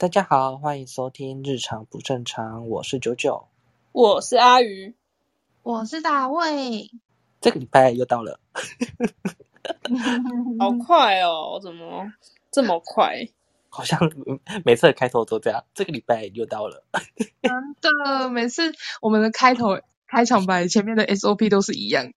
[0.00, 3.48] 大家好，欢迎收听《日常不正常》，我是九九。
[3.90, 4.94] 我是阿鱼，
[5.64, 6.92] 我是大卫。
[7.40, 8.38] 这个礼拜又到了，
[10.60, 11.58] 好快哦！
[11.60, 12.12] 怎么
[12.52, 13.26] 这么快？
[13.70, 13.98] 好像
[14.64, 15.64] 每次的开头都这样。
[15.74, 16.84] 这个礼拜又到了，
[17.42, 18.72] 真的，每次
[19.02, 22.14] 我们的开头、开场白前面的 SOP 都是一样的。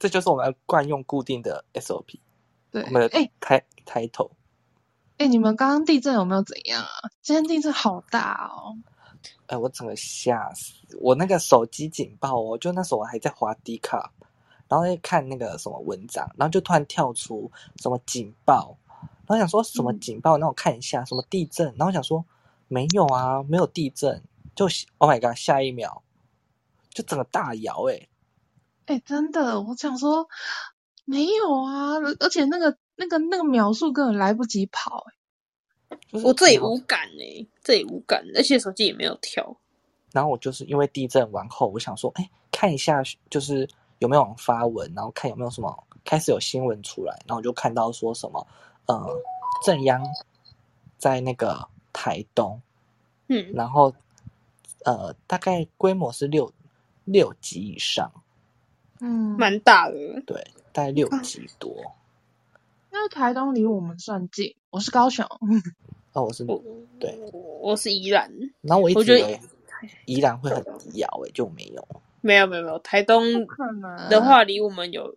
[0.00, 2.18] 这就是我们惯用固定的 SOP。
[2.72, 4.32] 对，我们的哎开开头，
[5.18, 7.10] 哎，你们刚刚地震有没有怎样啊？
[7.22, 8.76] 今天地震好大哦。
[9.46, 10.74] 哎，我整个吓死！
[11.00, 14.12] 我那个手机警报哦，就那时候我还在滑迪卡，
[14.68, 18.76] 然后在看那个什么文章，然后就突然跳出什么警报，
[19.26, 20.36] 然后想说什么嗯警报？
[20.36, 22.24] 那我看一下什么地震，然后想说
[22.68, 24.22] 没有啊，没有地震，
[24.54, 24.66] 就
[24.98, 26.02] Oh my god，下一秒
[26.90, 28.06] 就整个大摇哎、
[28.84, 30.28] 哎，真的，我想说
[31.06, 35.06] 没有啊，而且那个、那个、那个秒数根本来不及跑、
[36.12, 39.56] 我这里然后无感呢、这里无感，而且手机也没有跳。
[40.12, 48.46] 然后我就是因为地震完后，我想说，哎，看一下就是有没有人发文，然后看有没有什么开始有新闻出来，然后我就看到说什么，
[48.86, 49.06] 呃，
[49.62, 50.02] 正央
[50.96, 52.60] 在那个台东，
[53.28, 53.92] 嗯，然后
[54.84, 56.50] 呃，大概规模是六
[57.04, 58.10] 六级以上，
[59.00, 59.94] 嗯，蛮大的。
[60.26, 61.74] 对，大概六级多。
[62.96, 65.26] 因为台东离我们算近，我是高雄。
[66.14, 66.62] 哦，我是，我
[66.98, 67.14] 对，
[67.60, 69.40] 我是宜兰，然后我一我觉得直以为
[70.06, 71.86] 宜兰会很低摇，哎，就没有。
[72.22, 73.22] 没有没有没有，台东
[74.08, 75.14] 的话离我们有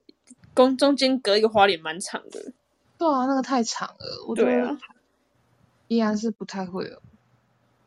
[0.54, 2.52] 公中间隔一个花莲蛮长的。
[2.98, 4.78] 对啊，那个太长了，我觉得对啊，
[5.88, 7.02] 依然是不太会有。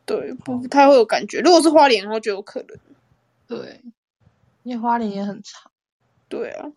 [0.07, 1.41] 对，不不太会有感觉。
[1.41, 2.79] 如果是花莲的话，就有可能。
[3.47, 3.83] 对，
[4.63, 5.71] 因为花莲也很长。
[6.31, 6.73] 对啊，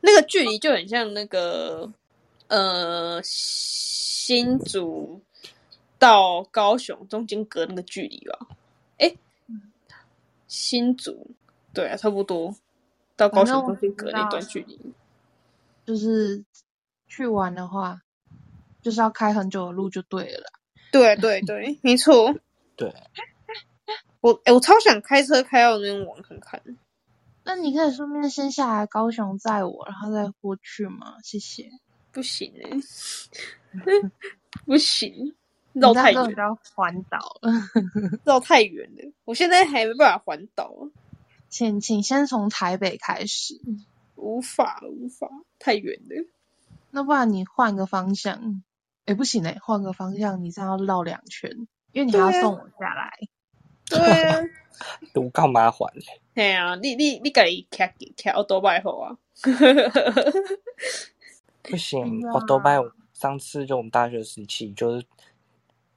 [0.00, 1.92] 那个距离就很像那个
[2.48, 5.22] 呃新竹
[5.98, 8.46] 到高雄中间隔那个距离吧。
[8.98, 9.18] 诶，
[10.46, 11.30] 新竹
[11.72, 12.54] 对啊，差不多
[13.16, 14.94] 到高雄中间隔那段距离。
[15.86, 16.44] 就是
[17.06, 18.00] 去玩的话，
[18.80, 20.50] 就是要开很久的路就对了啦。
[20.90, 22.34] 对对对， 没错。
[22.76, 22.94] 对，
[24.20, 26.62] 我诶我超想开车开到那边玩看看。
[27.44, 31.16] 那你可以顺便先下来高雄载我，然后再过去吗？
[31.22, 31.68] 谢谢。
[32.14, 32.70] 不行诶、
[34.64, 35.34] 不行，
[35.72, 37.52] 绕太远，要环岛了。
[38.24, 39.12] 绕太远了。
[39.24, 40.88] 我现在还没办法环岛啊。
[41.48, 43.60] 请请先从台北开始，
[44.14, 46.26] 无法无法，太远了。
[46.90, 48.62] 那不然你换个方向。
[49.06, 51.50] 诶，不行诶，换个方向你这样要绕两圈，
[51.92, 53.12] 因为你还要送我下来。
[53.86, 54.00] 对
[54.30, 54.40] 啊，
[55.14, 55.86] 我干嘛还？
[56.34, 59.18] 嘿啊，你你你家己开开我多拜好啊。
[61.64, 62.78] 不行对啊，欧多拜
[63.12, 65.06] 上次就我们大学时期就是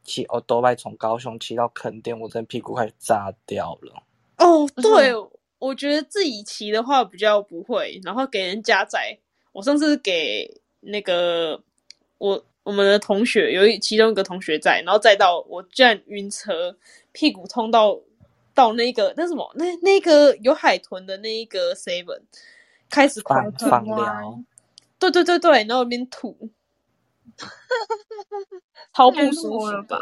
[0.03, 4.03] 骑欧多拜从高雄骑到垦丁，我真的屁股快炸掉了。
[4.37, 5.13] 哦，对，
[5.59, 9.17] 我觉得自己骑的话比较不会，然后给人加载。
[9.51, 11.59] 我上次给那个
[12.19, 16.77] 我我们的同学有一其中一个同学在，然后再到我居然晕车，
[17.11, 17.99] 屁股痛到
[18.53, 22.21] 到那个那什么那那个有海豚的那一个 seven
[22.87, 24.39] 开始狂吐，放放疗，
[24.99, 26.49] 对对对对，然后那边吐，
[28.93, 29.97] 超不舒服了吧。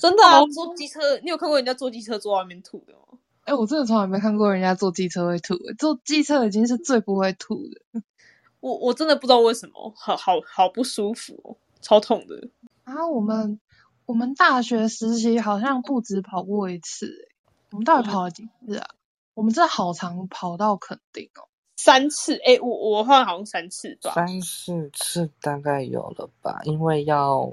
[0.00, 3.18] 真的啊好，坐机车，你有看过人家坐机车坐外面吐的吗？
[3.44, 8.02] 哎，我真的从来没看过人家坐机车会吐，坐机车已经是最不会吐的。
[8.60, 12.48] 我我真的不知道为什么，好好好不舒服哦，超痛的。
[12.84, 13.60] 然后我们
[14.06, 17.28] 我们大学实习好像不止跑过一次、欸，
[17.72, 18.86] 我们到底跑了几次啊？
[19.34, 21.48] 我们这好长跑到垦丁哦。
[21.84, 24.12] 三次，哎、我我换好像三次吧。
[24.12, 27.52] 三四次大概有了吧，因为要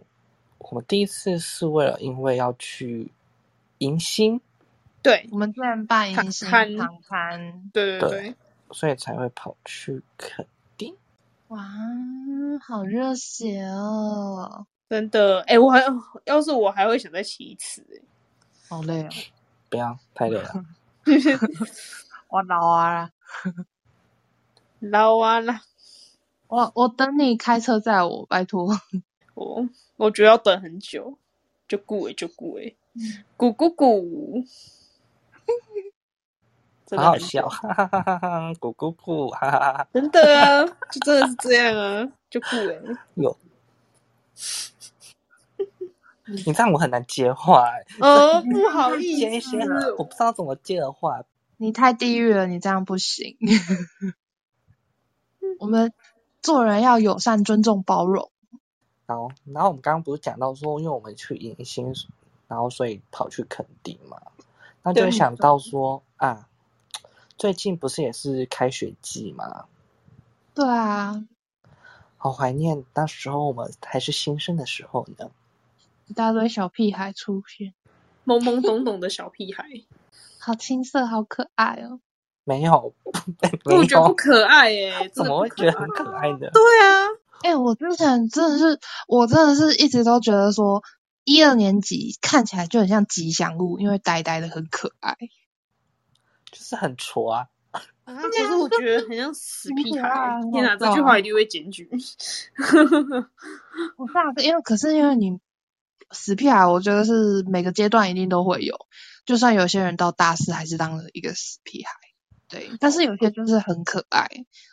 [0.59, 3.11] 我们第一次是为了因为要去
[3.79, 4.39] 迎新，
[5.01, 5.27] 对。
[5.31, 6.47] 我们之前办唐迎新
[7.73, 8.09] 对对对。
[8.09, 8.35] 对，
[8.69, 10.45] 所以才会跑去垦
[10.77, 10.95] 丁。
[11.47, 11.65] 哇，
[12.61, 15.83] 好热血哦，真的，哎、我还
[16.25, 18.01] 要是我还会想再骑一次、欸，
[18.69, 19.09] 好累哦，
[19.69, 20.65] 不要太累了，
[22.29, 22.93] 我老啊。
[22.93, 23.11] 啦，
[24.79, 25.61] 老啊啦，
[26.47, 28.69] 我我等你开车载我，拜托。
[29.35, 29.67] 我
[29.97, 31.17] 我觉得要等很久。
[31.67, 34.43] 就顾诶，就顾诶，嗯咕咕咕，
[36.97, 39.87] 好好笑，哈哈哈哈哈，咕咕咕，哈哈哈哈。
[39.93, 42.81] 真的啊，就真的是这样啊，就顾诶。
[43.13, 43.37] 有，
[46.25, 51.21] 你这样我很难接话、欸，哦，不好意接一些思，我不知道怎么接的话。
[51.57, 53.37] 你太地狱了，你这样不行。
[55.59, 55.93] 我们
[56.41, 58.31] 做人要友善、尊重、包容。
[59.05, 61.93] 然后，然后我们刚刚不是讲到说，因为我们去迎新，
[62.47, 64.21] 然后所以跑去垦丁嘛，
[64.83, 66.47] 那就会想到说啊，
[67.37, 69.65] 最近不是也是开学季嘛，
[70.53, 71.25] 对啊，
[72.17, 75.31] 好怀念那时候我们还是新生的时候呢。
[76.05, 77.73] 一大堆小屁孩出现，
[78.25, 79.65] 懵懵懂懂的小屁孩，
[80.39, 81.99] 好青涩，好可爱哦。
[82.49, 82.95] 没有，
[83.63, 86.49] 没我觉得不，可爱耶， 怎么会觉得很可爱呢？
[86.51, 87.05] 对啊，
[87.43, 90.81] 哎、我之前真的是，我真的是一直都觉得说，
[91.23, 95.15] 一二年级看起来就很像吉祥物，因为呆呆的很可爱。
[96.51, 97.45] 就是很挫啊，
[98.03, 100.41] 啊，可是我觉得很像死屁孩。
[100.51, 101.87] 天哪，这句话一定会检举。
[103.95, 105.39] 我大个，因为可是因为你
[106.09, 108.87] 死屁孩，我觉得是每个阶段一定都会有，
[109.27, 111.91] 就算有些人到大四还是当了一个死屁孩，
[112.49, 114.27] 对，但是有些就是很可爱，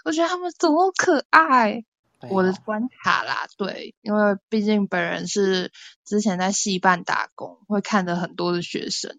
[0.04, 1.84] 我觉得他们怎么可爱？
[2.18, 5.70] 对我的啊观察啦，对，因为毕竟本人是
[6.02, 9.18] 之前在戏办打工，会看的很多的学生，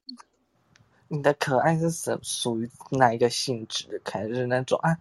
[1.07, 4.27] 你的可爱是什属于哪一个性质的可爱？
[4.27, 4.97] 就是那种啊，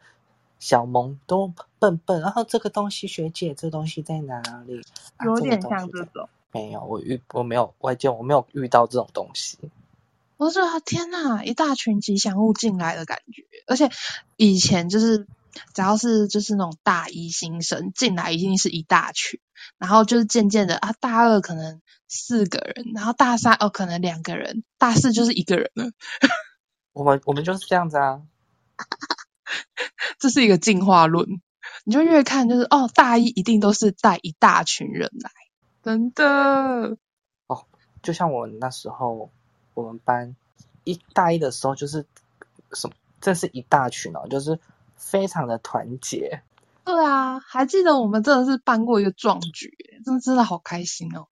[0.61, 4.82] 小萌都笨笨，然后这个东西学姐这东西在哪里？
[5.17, 6.29] 啊、有点像这种。
[6.52, 9.59] 没有，我遇我没有，外界我没有遇到这种东西。
[10.37, 13.91] 我说啊天呐，一大群吉祥物进来的感觉，而且
[14.37, 15.27] 以前就是
[15.75, 19.41] 只要是就是那种大一新生进来，一定是一大群，
[19.79, 25.91] 然后就是渐渐的啊，大二可能四个人，然后大三哦可能两个人，大四就是一个人了，
[26.93, 28.21] 我们我们就是这样子啊，
[30.19, 31.41] 这是一个进化论。
[31.85, 35.31] 你就越看就是哦，大一一定都是带一大群人来，
[35.83, 36.97] 真的。
[37.47, 37.65] 哦。
[38.03, 39.33] 就像我那时候
[39.76, 40.34] 我们班
[40.84, 42.06] 一大一的时候，就是
[42.73, 44.58] 什么，这是一大群哦，就是
[44.96, 46.43] 非常的团结。
[46.84, 51.26] 对啊，还记得我们真的是办过一个壮举，真的真的好开心哦！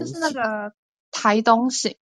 [0.00, 0.72] 就是那个
[1.10, 1.96] 台东行。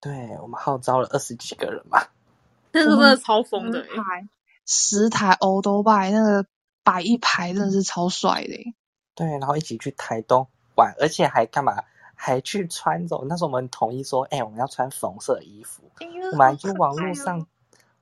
[0.00, 2.06] 对我们号召了二十几个人嘛，
[2.72, 4.28] 那是真的超疯的欸，十台
[4.66, 6.46] 十台欧都拜那个
[6.84, 8.74] 摆一排真的是超帅的耶，
[9.14, 10.46] 对，然后一起去台东
[10.76, 11.82] 玩，而且还干嘛？
[12.16, 15.84] 还去穿着那时候我们统一说，哎、我们要穿粉红色的衣服，
[16.32, 17.46] 我们还去网络上，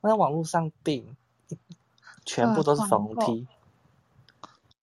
[0.00, 1.14] 我在网络上订，
[2.24, 3.46] 全部都是粉红 T，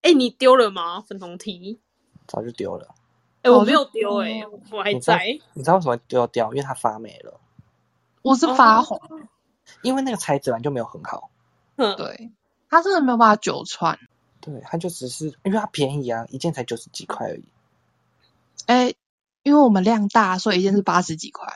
[0.01, 1.01] 哎，你丢了吗？
[1.01, 1.79] 粉红 T？
[2.27, 2.93] 早就丢了。
[3.41, 5.39] 哎，哦我没有丢哎就，我还在。
[5.53, 6.51] 你知道为什么丢掉？
[6.53, 7.39] 因为它发霉了，
[8.21, 9.01] 我是发红，
[9.81, 11.31] 因为那个材质完就没有很好。
[11.77, 12.31] 嗯，对，
[12.69, 13.97] 它真的没有办法久穿。
[14.39, 17.45] 对，它就只是因为它便宜啊，一件才九十几块而已。
[18.67, 18.93] 哎，
[19.43, 21.47] 因为我们量大，所以一件是八十几块。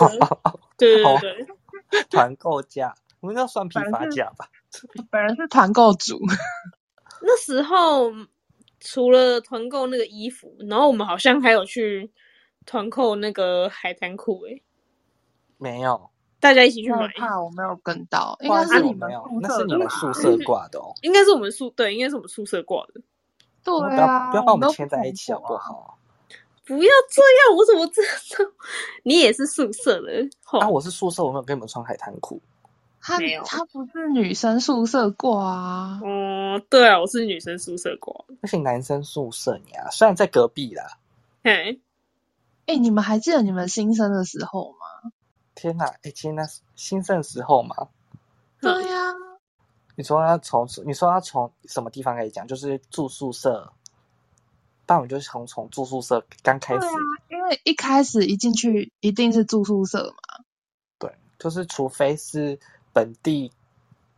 [0.00, 1.46] 哦，对好对
[1.90, 4.48] 对， 团购价，我们叫算批发价吧？
[5.10, 6.18] 本人是团购组，
[7.22, 8.10] 那时候
[8.80, 12.10] 除了团购那个衣服，然后我们好像还有去
[12.66, 14.60] 团购那个海滩裤，哎，
[15.58, 16.10] 没有，
[16.40, 19.76] 大家一起去买害，怕我没有跟到，应该是你们我没有，宿那是你？
[19.76, 20.92] 们宿舍挂的哦。
[21.02, 23.00] 应该是我们宿对，应该是我们宿舍挂的。
[23.64, 25.38] 对不要啊，不要把我们都牵在一起好？
[25.40, 25.98] 不好？
[26.66, 28.00] 不要这样，我怎么知
[28.36, 28.50] 道？
[29.04, 30.28] 你也是宿舍的？
[30.44, 32.40] 吼啊，我是宿舍，我没有跟你们穿海滩裤。
[33.00, 38.34] 他没有他不是女生宿舍过啊，哦，对啊，我是女生宿舍挂的。
[38.42, 40.98] 而且男生宿舍你啊，虽然在隔壁啦，
[41.42, 41.80] 嘿，
[42.66, 45.12] 哎，你们还记得你们新生的时候吗？
[45.54, 45.86] 天哪！
[46.02, 47.74] 哎，其实那是兴盛时候嘛。
[47.80, 47.88] 嗯
[48.62, 49.12] 对呀、
[49.96, 52.46] 你说要从你说要从什么地方开始讲？
[52.46, 53.72] 就是住宿舍，
[54.92, 56.92] 但我就是从从住宿舍刚开始，对啊，
[57.30, 60.44] 因为一开始一进去一定是住宿舍嘛。
[60.98, 62.60] 对，就是除非是
[62.92, 63.50] 本地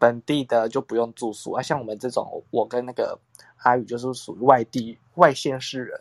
[0.00, 3.16] 本地的就不用住宿啊，像我们这种，我跟那个
[3.58, 6.00] 阿宇就是属于外地外县市人，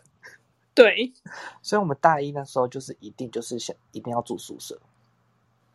[0.74, 1.12] 对，
[1.62, 4.76] 所以我们大一那时候就是一定就是想一定要住宿舍。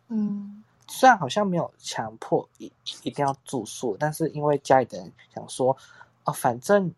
[0.08, 2.70] 嗯，虽然好像没有强迫一
[3.02, 5.74] 一定要住宿，但是因为家里的人想说，
[6.24, 6.92] 哦，反正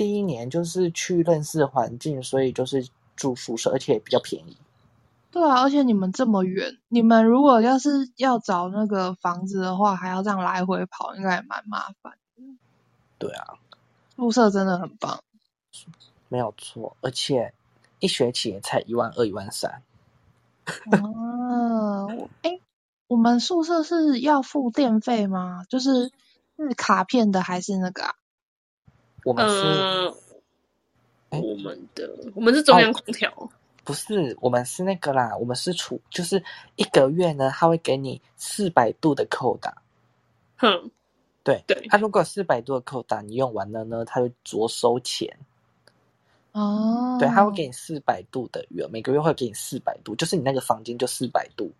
[0.00, 4.56] 第一年就是去认识环境，所以就是住宿舍，而且也比较便宜。
[5.30, 12.14] 对啊，而且你们这么远，你们如果要是要找那个房子的话，还要这样来回跑，应该也蛮麻烦。
[13.18, 13.58] 对啊，
[14.16, 15.22] 宿舍真的很棒，
[16.30, 17.52] 没有错，而且
[17.98, 19.82] 一学期也才一万二、一万三。
[20.92, 22.08] 哦，
[22.40, 22.58] 哎，
[23.06, 25.66] 我们宿舍是要付电费吗？
[25.68, 26.10] 就是
[26.56, 28.14] 是卡片的还是那个啊？
[29.24, 30.14] 我们是、
[31.30, 33.30] 我们的我们是中央空调，
[33.84, 34.36] 不是？
[34.40, 36.42] 我们是那个啦，我们是储就是
[36.76, 39.82] 一个月呢，他会给你四百度的扣打。
[40.56, 40.90] 哼，
[41.42, 45.36] 对，对他、如果四百度的扣打你用完了呢，他会着收钱。
[46.52, 51.70] 哦，对，他会给你四百度的月，每个月会给你四百度，就是你那个房间就四百度，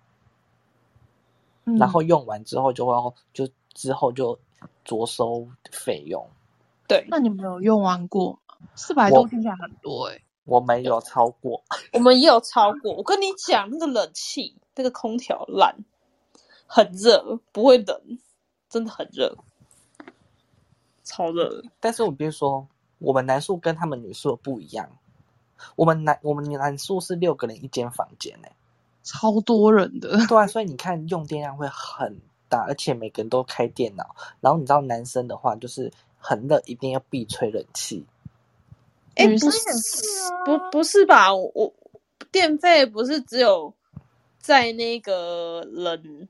[1.64, 4.38] 嗯，然后用完之后就会就之后就
[4.84, 6.24] 着收费用。
[6.90, 8.66] 对，那你们有用完过吗？
[8.74, 12.92] 四百我度听起来很多哎、我没有超过，我们也有超过。
[12.94, 15.76] 我跟你讲，那个冷气，那个空调烂，
[16.66, 18.18] 很热，不会冷，
[18.68, 19.36] 真的很热，
[21.04, 21.64] 超热的。
[21.78, 22.66] 但是我必须说，
[22.98, 24.90] 我们男宿跟他们女宿不一样。
[25.76, 28.48] 我们男我们男宿是六个人一间房间呢，
[29.04, 30.26] 超多人的。
[30.26, 34.16] 对啊，所以你看用电量会很大，而且每个人都开电脑。
[34.40, 38.06] 然后你知道男生的话，就是很热，一定要必吹冷气。
[39.16, 39.58] 哎、不是
[40.46, 41.34] 不不是吧？
[41.34, 41.74] 我我
[42.30, 43.74] 电费不是只有
[44.38, 46.28] 在那个冷，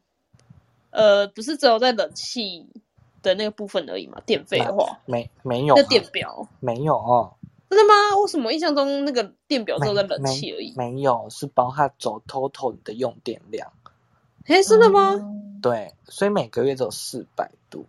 [0.90, 2.66] 呃，不是只有在冷气
[3.23, 4.20] 的那个部分而已嘛？
[4.25, 7.35] 电费的话，没没有电表没有哦，
[7.68, 8.16] 真的吗？
[8.23, 10.75] 为什么印象中那个电表只有在冷气而已？
[10.76, 13.73] 没没有，是包含走 total 你的用电量。
[14.47, 15.12] 哎、真的吗？
[15.20, 17.85] 嗯对，所以每个月只有四百度。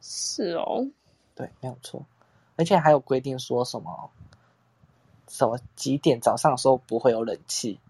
[0.00, 0.86] 是哦，
[1.34, 2.04] 对，没有错。
[2.56, 4.10] 而且还有规定说什么
[5.28, 7.80] 什么几点早上的时候不会有冷气，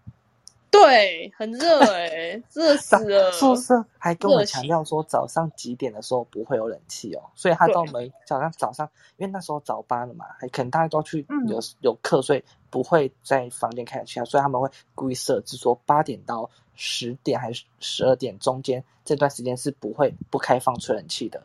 [0.69, 3.31] 对，很热哎、热死了。
[3.33, 21.43] 宿舍还跟我强调说早上几点的时候不会有冷气哦，所以他对到我们早上早上，因为那时候早班了嘛，还可能大家都要去嗯有、有课，所以不会在房间开冷气啊，所以他们会故意设置说八点到十点还是十二点中间这段时间是不会不开放吹冷气的。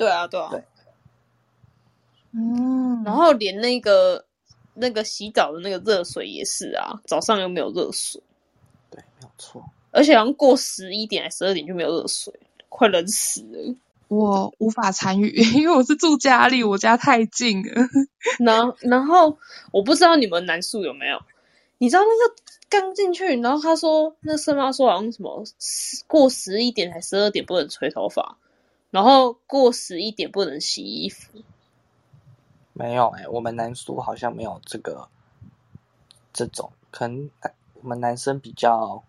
[0.00, 0.48] 对啊，对啊。
[0.50, 0.64] 对
[2.32, 4.24] 嗯，然后连那个
[4.74, 8.22] 那个洗澡的那个热水也是啊，早上又没有热水，
[8.90, 9.62] 对，没有错。
[9.90, 12.32] 而且好像过十一点还十二点就没有热水，
[12.68, 13.74] 快冷死了。
[14.08, 15.28] 我无法参与，
[15.58, 17.88] 因为我是住家里，我家太近了。
[18.38, 19.36] 然然后
[19.72, 21.20] 我不知道你们男宿有没有，
[21.78, 22.34] 你知道那个
[22.68, 25.44] 刚进去，然后他说那生妈说好像什么
[26.06, 28.36] 过十一点还十二点不能吹头发，
[28.90, 31.42] 然后过十一点不能洗衣服。
[32.72, 35.08] 没有哎、我们男宿好像没有这个
[36.32, 37.30] 这种，可能
[37.74, 39.02] 我们男生比较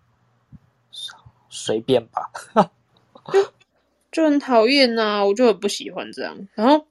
[1.50, 2.32] 随便吧。
[4.12, 6.36] 就很讨厌呐，我就很不喜欢这样。
[6.54, 6.86] 然后，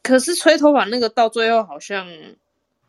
[0.00, 2.06] 可是吹头发那个到最后好像，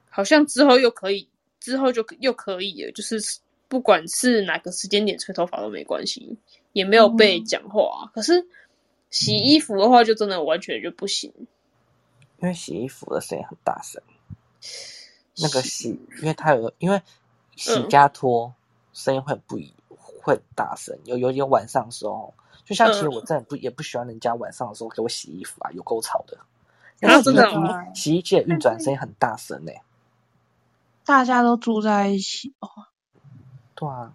[0.10, 1.28] 好像之后又可以，
[1.60, 3.20] 之后就又可以了，就是
[3.68, 6.38] 不管是哪个时间点吹头发都没关系，
[6.74, 8.12] 也没有被讲话。
[8.14, 8.46] 可是
[9.14, 11.32] 洗衣服的话，就真的完全就不行。
[12.40, 14.02] 因为洗衣服的声音很大声，
[15.38, 15.90] 那个洗，
[16.20, 17.00] 因为它有，因为
[17.56, 17.88] 洗嗯。
[17.90, 18.52] 加拖
[18.92, 19.72] 声音会很不一，
[20.20, 22.34] 会大声，有有点晚上的时候，
[22.66, 23.12] 就像其实嗯。
[23.12, 26.36] 我真的不也不喜欢人家晚上的时候给我洗衣服啊，有够吵的。
[26.38, 26.46] 啊
[27.00, 29.72] 那洗衣真的洗衣机的运转声音很大声呢、
[31.06, 32.68] 大家都住在一起哦，
[33.76, 34.14] 对啊，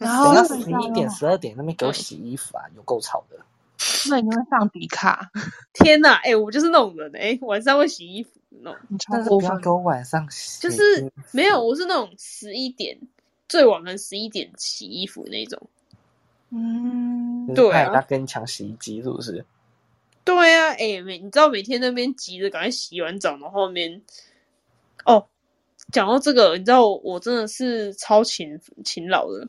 [0.00, 3.36] 然后等到十一点、十二点那边给我嗯洗衣服啊，有够吵的。
[4.08, 5.30] 那你就会上迪卡，
[5.74, 9.70] 天呐，哎、我就是那种人哎、晚上会洗衣服那种，你超但是过分不要给。
[9.70, 12.98] 我晚上洗，就是没有，我是那种十一点
[13.48, 15.60] 最晚可能十一点洗衣服那种。
[16.50, 19.44] 嗯，就是对啊怕人家跟你抢洗衣机，是不是？
[20.24, 24.02] 对啊，哎、每你知道每天那边急着赶快洗完澡，然后后面
[25.04, 25.26] 哦，
[25.92, 29.48] 讲到这个，你知道我我真的是超勤勤劳的。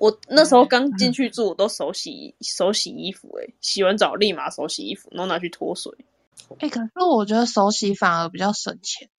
[0.00, 5.92] 我那时候刚进去住，我都手洗手洗衣服、欸，洗完澡立马手洗衣服，然后拿去脱水。
[6.58, 9.10] 哎、可是我觉得手洗反而比较省钱，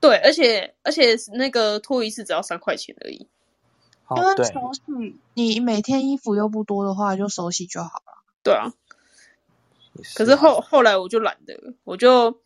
[0.00, 3.28] 对，而且而且那个脱一次只要三块钱而已。
[4.08, 8.24] 哦因为，对，手洗你每天衣服又不多的话，就手洗就好了。
[8.42, 8.72] 对啊，
[10.14, 12.40] 可是后后来我就懒得，我就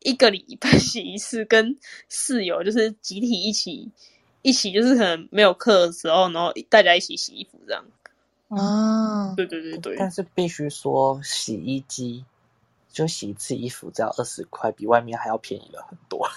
[0.00, 1.78] 一个礼拜洗一次，跟
[2.10, 3.90] 室友就是集体一起
[4.44, 7.82] 一起，就是可能没有课的时候，然后大家一起洗衣服这样。
[8.48, 12.24] 啊，对对对对，但是必须说，洗衣机
[12.92, 16.28] 就洗一次衣服只要二十块，比外面还要便宜了很多。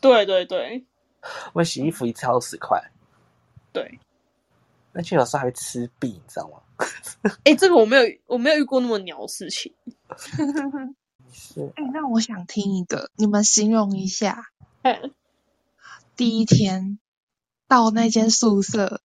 [0.00, 0.82] 对对对
[1.52, 2.82] 我洗衣服一次要二十块，
[3.72, 4.00] 对。
[4.92, 6.58] 而且有时候还会吃币，你知道吗？
[7.44, 9.72] 哎、这个我没有我没有遇过那么鸟的事情。
[11.32, 14.50] 是哎、那我想听一个，你们形容一下
[14.82, 15.12] 嗯，
[16.16, 16.98] 第一天
[17.70, 19.00] 到那间宿舍，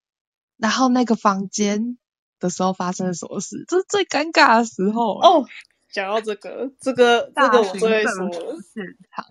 [0.57, 1.99] 然后那个房间
[2.41, 3.67] 的时候发生了什么事？
[3.69, 5.47] 这是最尴尬的时候欸哦，
[5.93, 9.27] 讲到这个，这个这大个我型最会政说了府，现场。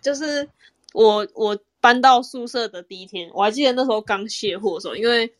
[0.00, 0.48] 就是
[0.92, 5.34] 我我搬到宿舍的第一天，我还记得那时候刚卸货的时候，因为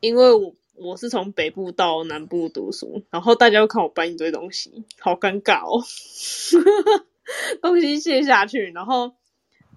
[0.00, 5.82] 因为我我是从北部到南部读书，然后大家又看我搬一堆东西，好尴尬哦，
[7.62, 9.14] 东西卸下去，然后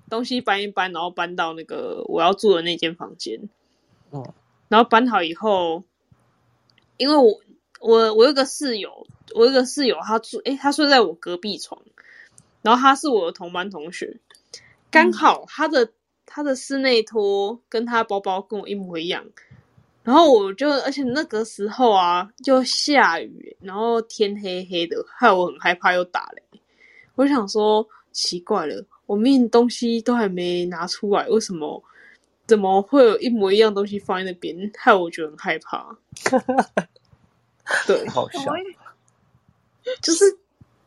[0.10, 3.40] 东西搬一搬，然后搬到那个我要住的那间房间，
[4.10, 4.34] 哦，
[4.68, 5.84] 然后搬好以后，
[6.98, 7.40] 因为我
[7.80, 11.82] 我我有个室友，我有个室友，他住诶，他睡在我隔壁床，
[12.62, 14.20] 然后他是我的同班同学，
[14.92, 15.92] 刚好他的、
[16.26, 19.26] 他的室内拖跟他包包跟我一模一样，
[20.04, 26.60] 然后我就而且那个时候啊就下雨，然后天黑黑的，害我很害怕又打雷，
[27.16, 31.84] 我想说奇怪了，我明明东西都还没拿出来，为什么？
[32.46, 35.98] 怎么会有一模一样东西放在那边，害我觉得很害怕。
[37.88, 38.54] 对， 好笑。
[40.00, 40.26] 就是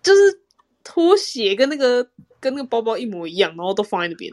[0.05, 0.41] 就是
[0.85, 4.31] 拖鞋跟那个跟那个包包一模一样，然后都放在那边。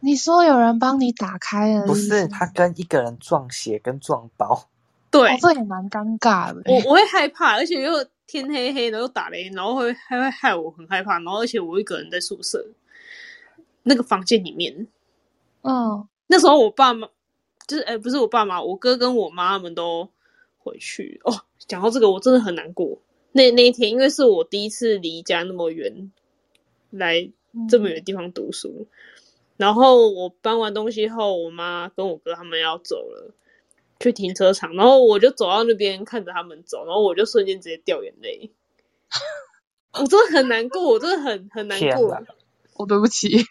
[0.00, 1.86] 你说有人帮你打开了？
[1.86, 4.68] 不是是他跟一个人撞鞋跟撞包，
[5.10, 6.62] 对，哦，这也蛮尴尬的。
[6.64, 7.92] 我我会害怕，而且又
[8.26, 12.64] 天黑黑的又打雷，然后会还会害我很害怕，然后而且我一个人在宿舍
[13.88, 14.86] 那个房间里面，
[15.62, 17.08] 嗯，那时候我爸妈
[17.66, 20.10] 就是哎、不是我爸妈，我哥跟我妈他们都
[20.58, 21.40] 回去哦。
[21.66, 22.98] 讲到这个，我真的很难过。
[23.32, 26.12] 那那一天，因为是我第一次离家那么远
[26.90, 27.30] 来
[27.68, 28.86] 这么远的地方读书，
[29.56, 33.34] 然后我搬完东西后，我妈跟我哥他们要走了，
[34.00, 38.50] 去停车场，然后我就走到那边看着他们走，然后我就瞬间直接掉眼泪。
[39.92, 42.22] 我真的很难过，我真的很很难过。
[42.76, 43.44] 我对不起。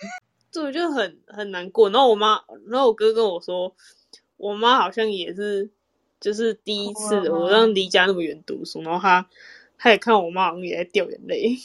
[0.52, 1.90] 对，我就很很难过。
[1.90, 3.76] 然后我妈，然后我哥跟我说，
[4.38, 5.70] 我妈好像也是，
[6.20, 9.28] 就是第一次我让离家那么远读书，然后她
[9.78, 11.58] 她也看我妈好像也在掉眼泪。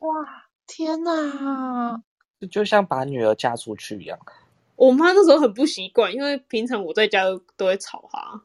[0.00, 2.02] 哇，天哪！
[2.50, 4.18] 就像把女儿嫁出去一样。
[4.76, 8.42] 我妈那时候很不习惯，因为平常我在家都都会吵她，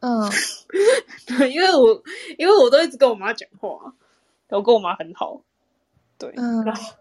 [0.00, 0.28] 嗯，
[1.26, 2.02] 对，因为我
[2.36, 3.94] 因为我都一直跟我妈讲话，
[4.48, 5.40] 我跟我妈很好，
[6.22, 6.94] 对，嗯然后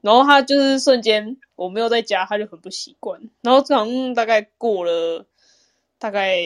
[0.00, 5.26] 然后他就是瞬间我没有在家，他就很不习惯，然后这好像大概过了
[5.98, 6.36] 大概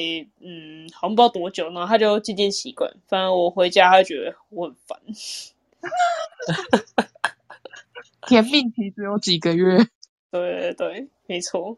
[0.41, 4.99] 嗯，好像不知道多久，然后他就渐渐习惯，反正我回家他就觉得我很烦，
[8.27, 9.77] 甜蜜期只有几个月。
[10.31, 11.77] 对对对，没错。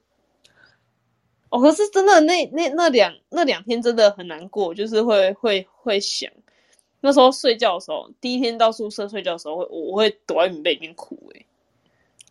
[1.48, 6.30] 哦，可是真的那那那两那两天真的很难过，就是会会会想，
[7.00, 11.46] 那时候睡觉的时候，第一天到宿舍睡觉的时候，会我我会躲在棉被里面哭、欸，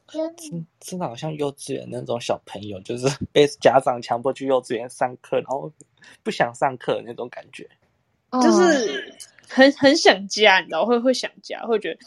[0.07, 5.71] 天真真的好像幼稚园那种小朋友，就是 被家长强迫去幼稚园上课，然后
[6.23, 7.69] 不想上课的那种感觉。
[8.31, 9.15] 嗯就是
[9.47, 11.99] 很很想家，你知道，会会想家，会觉得，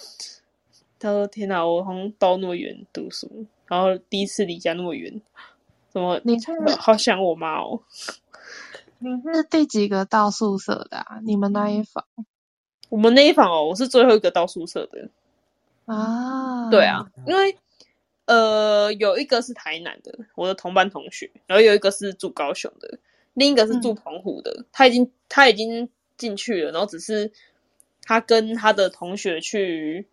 [0.99, 5.23] 他说天哪，我好像到那么远读书，然后第一次离家那么远，
[5.89, 7.81] 怎么你是好想我妈哦。
[8.99, 11.21] 你是第几个到宿舍的啊？
[11.23, 12.05] 你们那一房
[12.89, 15.09] 我们那一房哦，我是最后一个到宿舍的。
[15.87, 16.69] 啊？
[16.71, 17.57] 对啊，因为
[18.27, 22.99] 呃，有一个是台南的，我的同班同学，然后有一个是住高雄的，
[23.35, 24.65] 另一个是住澎湖的。
[24.73, 27.33] 他已经他已经进去了，然后只是
[28.03, 30.07] 他跟他的同学去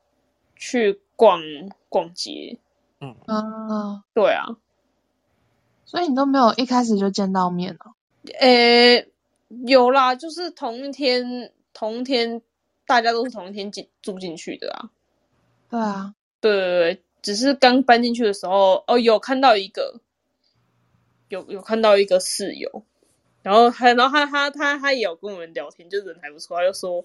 [0.56, 1.42] 去逛
[1.90, 2.58] 逛街。
[3.02, 4.56] 嗯啊，对啊，
[5.84, 7.92] 所以你都没有一开始就见到面哦。
[8.40, 9.10] 诶，
[9.50, 12.42] 有啦，就是同一天同一天，
[12.86, 14.90] 大家都是同一天进住进去的啊。
[15.70, 20.00] 对啊，对对对，只是刚搬进去的时候，哦，有看到一个，
[21.30, 22.84] 有有看到一个室友，
[23.42, 27.04] 然后还然后他他他他也有跟我们聊天，就人还不错，他就说，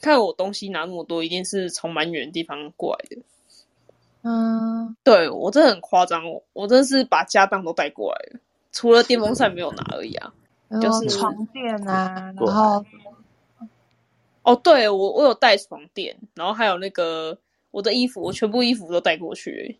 [0.00, 3.22] 看我东西拿那么多，一定是从蛮远的地方过来的。
[4.22, 8.40] 嗯，对我真的很夸张，我我真的是把家当都带过来了，
[8.72, 10.32] 除了电风扇没有拿而已啊。
[10.82, 12.84] 就是床垫啊，然后
[14.46, 17.36] 哦，对我我有带床垫，然后还有那个
[17.72, 19.78] 我的衣服，我全部衣服都带过去欸，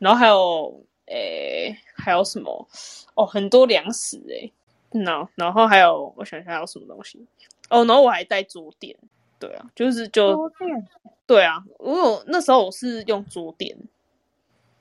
[0.00, 2.68] 然后还有诶还有什么？
[3.14, 4.52] 哦，很多粮食诶，
[4.90, 7.24] 那然后还有我想一下还有什么东西？
[7.70, 8.96] 哦，然后我还带桌垫，
[9.38, 10.88] 对啊，就是就桌垫，
[11.26, 13.78] 对啊，我有那时候我是用桌垫，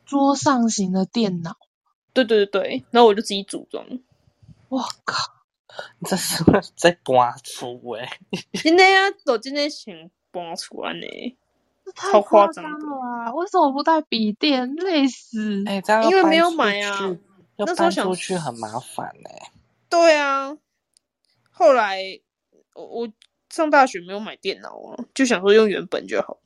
[0.08, 1.56] 桌上型的电脑。
[2.14, 3.86] 对对对对，然后我就自己组装。
[4.70, 5.41] 我靠，
[6.06, 6.44] 这是
[6.76, 8.08] 在搬出诶、
[8.54, 9.94] 今天啊，我今天想
[10.32, 11.08] 搬出来呢。
[11.84, 13.34] 这太超夸夸张的了啊！
[13.34, 14.76] 为什么不带笔电？
[14.76, 15.64] 累死！
[15.66, 17.20] 哎、这样因为没有买啊去
[17.56, 19.52] 要那时候想搬出去很麻烦哎、
[19.90, 20.56] 对啊，
[21.50, 22.00] 后来
[22.76, 23.10] 我我
[23.50, 26.38] 上大学没有买电脑啊，就想说用原本就好。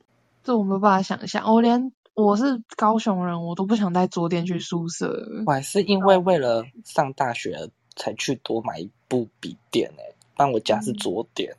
[0.42, 5.28] 这我没有办法想象，我连我是高雄人，我都不想带桌垫去宿舍。
[5.44, 11.56] 我还是因为为了上大学才去多买一部笔电哎、不然我家是嗯桌垫，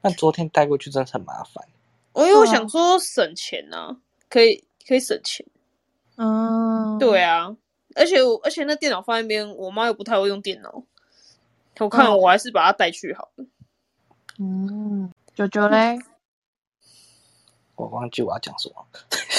[0.00, 1.66] 那昨天带过去真的很麻烦。
[2.12, 3.96] 我因为我对啊想说省钱啊，
[4.28, 5.44] 可以可以省钱。
[6.16, 7.56] 嗯，对啊，
[7.96, 10.84] 而且我而且那电脑放在那边，我妈又不太会用电脑，
[11.80, 13.46] 我看嗯我还是把它带去好了。
[14.38, 15.98] 嗯，九九嘞，
[17.76, 18.86] 我忘记我要讲什么。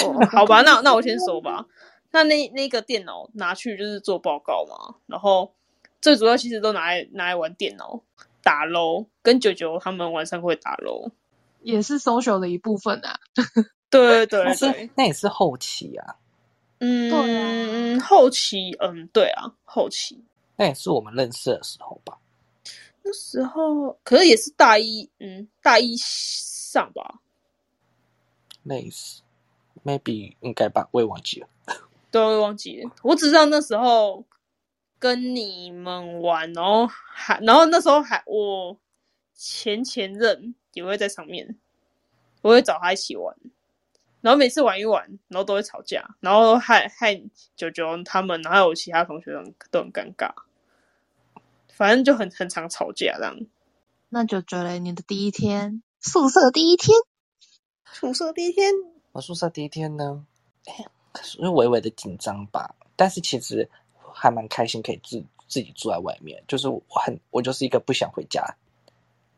[0.02, 1.64] 哦，好吧，那那我先说吧。
[2.10, 5.52] 那那那个电脑拿去就是做报告嘛，然后
[6.04, 8.02] 最主要其实都拿来拿来玩电脑、
[8.42, 11.12] 打 LO，跟九九他们晚上会打 LO。
[11.62, 13.18] 也是 social 的一部分啊。
[13.88, 16.16] 对对但是对，那也是后期啊，
[16.80, 20.22] 嗯，对啊后期，嗯，对啊，后期
[20.56, 22.18] 那也是我们认识的时候吧。
[23.02, 27.20] 那时候可是也是大一，嗯，大一上吧，
[28.62, 29.22] 类似
[29.82, 31.48] ，maybe 应该吧，我也忘记了。
[32.10, 32.90] 对，我也忘记了。
[33.02, 34.22] 我只知道那时候
[35.04, 38.74] 跟你们玩，然后还，然后那时候还我
[39.34, 41.58] 前前任也会在上面，
[42.40, 43.36] 我会找他一起玩，
[44.22, 47.22] 然后每次玩一玩，然后都会吵架，然后害害
[47.54, 50.32] 九九他们，然后还有其他同学都很都很尴尬，
[51.68, 53.38] 反正就很很常吵架这样。
[54.08, 56.96] 那九九嘞，你的第一天，宿舍第一天，
[57.92, 58.72] 宿舍第一天，
[59.12, 60.24] 我宿舍第一天呢，
[60.64, 60.86] 哎，
[61.22, 63.68] 是微微的紧张吧，但是其实
[64.14, 66.42] 还蛮开心，可以自自己住在外面。
[66.46, 68.42] 就是我很，我就是一个不想回家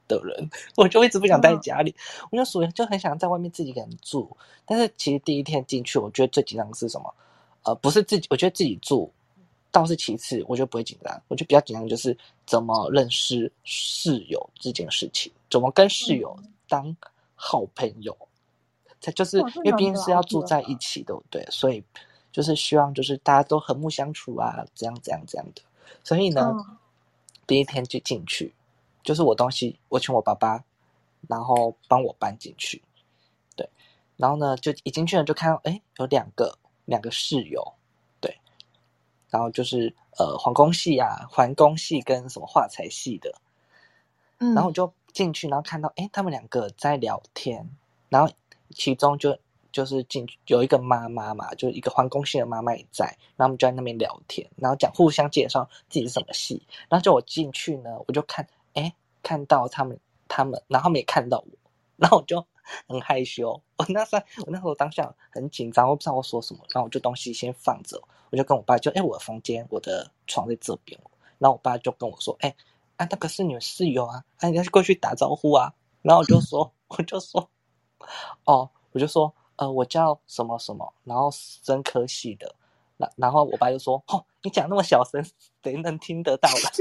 [0.06, 1.94] 的人，我就一直不想待在家里，
[2.30, 4.36] 我就属于就很想在外面自己一个人住。
[4.64, 7.14] 但是其实第一天进去，我觉得最紧张的是什么？
[7.64, 9.10] 呃，不是自己，我觉得自己住
[9.72, 11.22] 倒是其次，我觉得不会紧张。
[11.28, 16.36] 我觉得比较紧张就是怎么认识室友这件事情，怎么跟室友
[16.68, 16.96] 当
[17.34, 18.16] 好朋友。
[18.98, 21.46] 才就是因为毕竟是要住在一起，对不对？
[21.50, 21.82] 所以
[22.36, 25.62] 就是希望就是大家都和睦相处啊，这样这样这样的。
[26.04, 26.76] 所以呢，嗯。
[27.46, 28.52] 第一天就进去，
[29.02, 30.62] 就是我东西我请我爸爸，
[31.28, 32.82] 然后帮我搬进去，
[33.54, 33.66] 对，
[34.16, 37.72] 然后呢就一进去了就看到哎有两个两个室友，
[38.20, 38.36] 对，
[39.30, 43.32] 然后就是呃皇宫系啊，环工系跟什么画材系的，
[44.38, 47.64] 嗯，然后我就进去，然后看到哎他们两个在聊天，
[48.08, 48.34] 然后
[48.70, 49.38] 其中就
[49.76, 53.04] 就是进有一个妈妈嘛，就一个皇宫系的妈妈也在，
[53.36, 58.90] 然后我们就在那边聊天，然后讲互相介绍自己是什么系，然后就我进去呢，我就看哎
[59.22, 61.58] 看到他们他们，然后他们也看到我，
[61.96, 62.42] 然后我就
[62.88, 70.98] 很害羞，我那时候我那时候当下很紧张，我不知道我说什么，然后我就东西先放着，我就跟我爸就哎我的房间我的床在这边，
[71.38, 72.54] 然后我爸就跟我说哎。
[72.96, 75.70] 啊，那个是你们室友啊，啊，你要过去打招呼啊。
[76.00, 77.50] 然后我就说， 我就说，
[78.44, 82.54] 哦，我就说，呃，我叫什么什么，然后生科系的。
[82.98, 85.22] 然然后我爸就说，哦，你讲那么小声，
[85.62, 86.72] 谁能听得到了？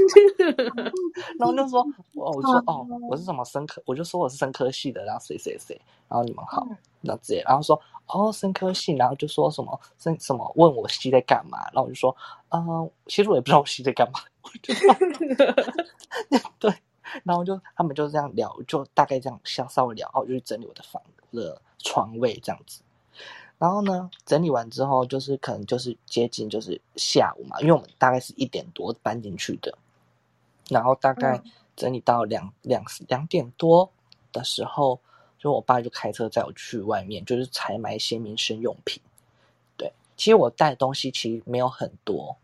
[1.38, 1.80] 然后就说，
[2.14, 6.66] 哦，我就说，哦，我是什么生科，我就说我是生科系的，然后谁谁谁，然后你们好，
[7.02, 12.16] 然后之类，然后说，哦，生科系，然后就说什么生什么，问我系在干嘛，然后我就说，
[12.48, 14.94] 嗯、其实我也不知道我系在干嘛，我就说
[16.58, 16.72] 对，
[17.24, 22.80] 然后就他们就这样聊，就大概这样稍稍微聊，然后我就去整理我的房我的床位这样子。
[23.58, 29.78] 然后呢，整理完之后，就是可能就是接近就是下午嘛，因为我们大概是一点多搬进去的，
[30.68, 31.40] 然后大概
[31.74, 33.90] 整理到两两两点多
[34.30, 35.00] 的时候，
[35.38, 39.02] 就我爸就开车载我去外面，就是采买一些民生用品。
[39.78, 42.36] 对，其实我带的东西其实没有很多，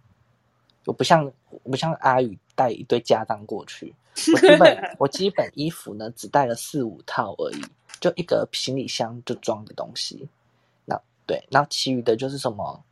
[0.86, 3.94] 我不像我不像阿宇带一堆家当过去，
[4.32, 7.62] 我基本 我基本衣服呢只带了四五套而已，
[8.02, 10.28] 就一个行李箱就装的东西。
[10.84, 12.82] 那对，然后其余的就是什么，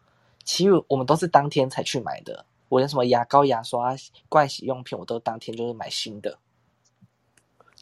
[0.44, 2.46] 其余我们都是当天才去买的。
[2.68, 3.96] 我连什么牙膏、牙刷、
[4.28, 6.38] 盥洗用品，我都当天就是买新的。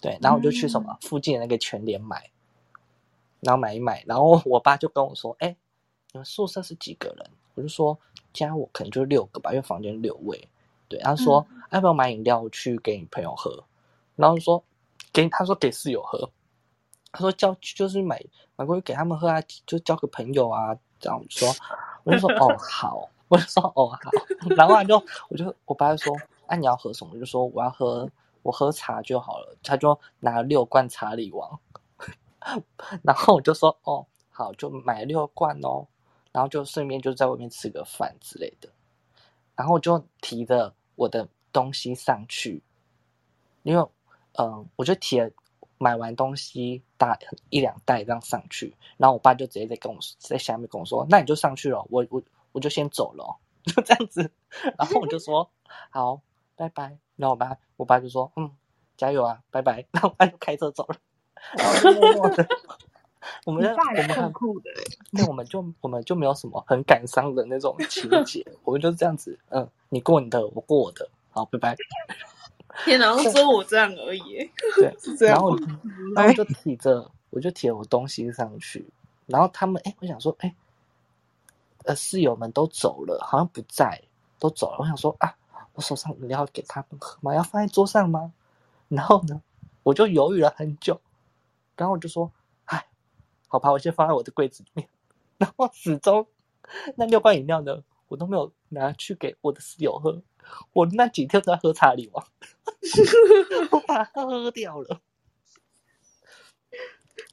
[0.00, 2.30] 对，然后我就去什么附近的那个全联买，
[3.40, 5.54] 然后买一买，然后我爸就跟我说：“哎，
[6.12, 7.98] 你们宿舍是几个人？”我就说
[8.32, 10.48] ：“加我可能就六个吧，因为房间六位。”
[10.88, 13.62] 对，他说：“要不要买饮料去给你朋友喝？”
[14.16, 14.64] 然后说
[15.12, 16.30] ：“给他说给室友喝。”
[17.12, 18.22] 他说交就是买
[18.56, 21.48] 买过去给他们喝啊，就交个朋友啊，这样说，
[22.04, 24.10] 我就说哦好，我就说哦好，
[24.56, 26.14] 然后他就我就我爸就说，
[26.46, 27.12] 啊你要喝什么？
[27.14, 28.08] 我就说我要喝
[28.42, 31.58] 我喝茶就好了，他就拿六罐茶里王，
[33.02, 35.86] 然后我就说哦好，就买六罐哦，
[36.30, 38.68] 然后就顺便就在外面吃个饭之类的，
[39.56, 42.62] 然后我就提着我的东西上去，
[43.62, 43.88] 因为
[44.34, 45.30] 嗯，我就提了
[45.78, 53.30] 买完东西大一两袋这样上去，然后我爸就直接在跟我在下面跟我说，那你就上去了，我我我就先走了哦，
[53.64, 54.30] 就这样子，
[54.76, 55.48] 然后我就说
[55.90, 56.20] 好，
[56.56, 58.50] 拜拜，然后我爸我爸就说嗯，
[58.96, 60.96] 加油啊，拜拜，然后我爸就开车走了，
[61.56, 62.46] 然后就默默的。
[63.44, 71.76] 我们我们很酷酷的欸，对，我们就我们就没有什么很感伤的那种情节，我们就这样子，嗯，你过你的，我过我的，好，拜拜。
[72.84, 75.80] 天哪，然后只有我这样而已，对， 是这样然后吗。
[76.14, 78.88] 然后我就提着，我就提了我东西上去，
[79.26, 80.54] 然后他们，哎，我想说，哎，
[81.84, 84.00] 呃，室友们都走了，好像不在，
[84.38, 84.78] 都走了。
[84.80, 85.34] 我想说啊，
[85.74, 87.34] 我手上饮料给他们喝吗？
[87.34, 88.32] 要放在桌上吗？
[88.88, 89.42] 然后呢，
[89.82, 91.00] 我就犹豫了很久，
[91.76, 92.30] 然后我就说，
[92.66, 92.86] 哎，
[93.48, 94.88] 好吧，我先放在我的柜子里面。
[95.38, 96.26] 然后始终
[96.96, 100.20] 那六罐饮料呢，我都没有拿去给我的室友喝。
[100.72, 102.26] 我那几天都在喝茶里王，
[103.70, 105.00] 我 把它喝掉了。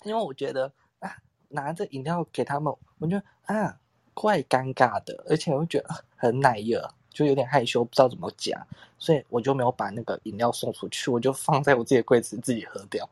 [0.04, 1.18] 因为我觉得啊，
[1.50, 3.80] 拿着饮料给他们，我觉得啊，
[4.14, 8.68] 怪尴尬的，而且我会觉得很奶热，就有点害羞，不知道怎么讲，
[9.00, 13.10] 所以我就没有把那个饮料送出去，我就放在我自己的柜子自己喝掉。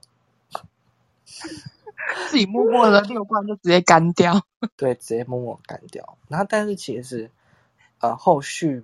[2.30, 4.46] 自己默默的六罐就直接干掉。
[4.76, 6.18] 对，直接默默干掉。
[6.28, 7.32] 然后，但是其实，
[8.00, 8.84] 呃，后续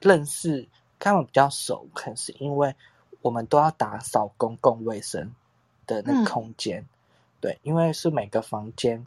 [0.00, 0.66] 认识
[1.00, 2.72] 跟他们比较熟，可能是因为
[3.20, 5.32] 我们都要打扫公共卫生
[5.84, 6.86] 的那空间。
[7.40, 9.04] 对，因为是每个房间，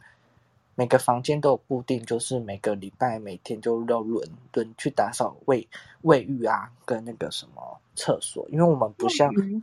[0.74, 5.66] 每个房间都有固定，就是每个礼拜每天就要轮轮去打扫卫
[6.02, 9.32] 卫浴啊，跟那个什么厕所，因为我们不像。
[9.38, 9.62] 嗯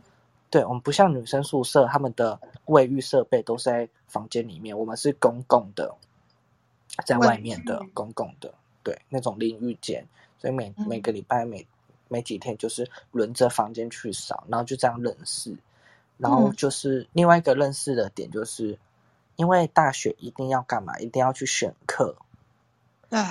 [0.52, 5.94] 对，我们不像女生宿舍，他们的卫浴设备都是在房间里面，我们是公共的，
[7.06, 10.06] 在外面的公共的，对，那种淋浴间，
[10.38, 11.66] 所以每嗯每个礼拜每
[12.12, 15.56] 每几天就是轮着房间去扫，然后就这样认识，
[16.18, 16.52] 然后嗯。
[16.54, 18.78] 就是另外一个认识的点，就是
[19.36, 20.98] 因为大学一定要干嘛？
[20.98, 22.14] 一定要去选课，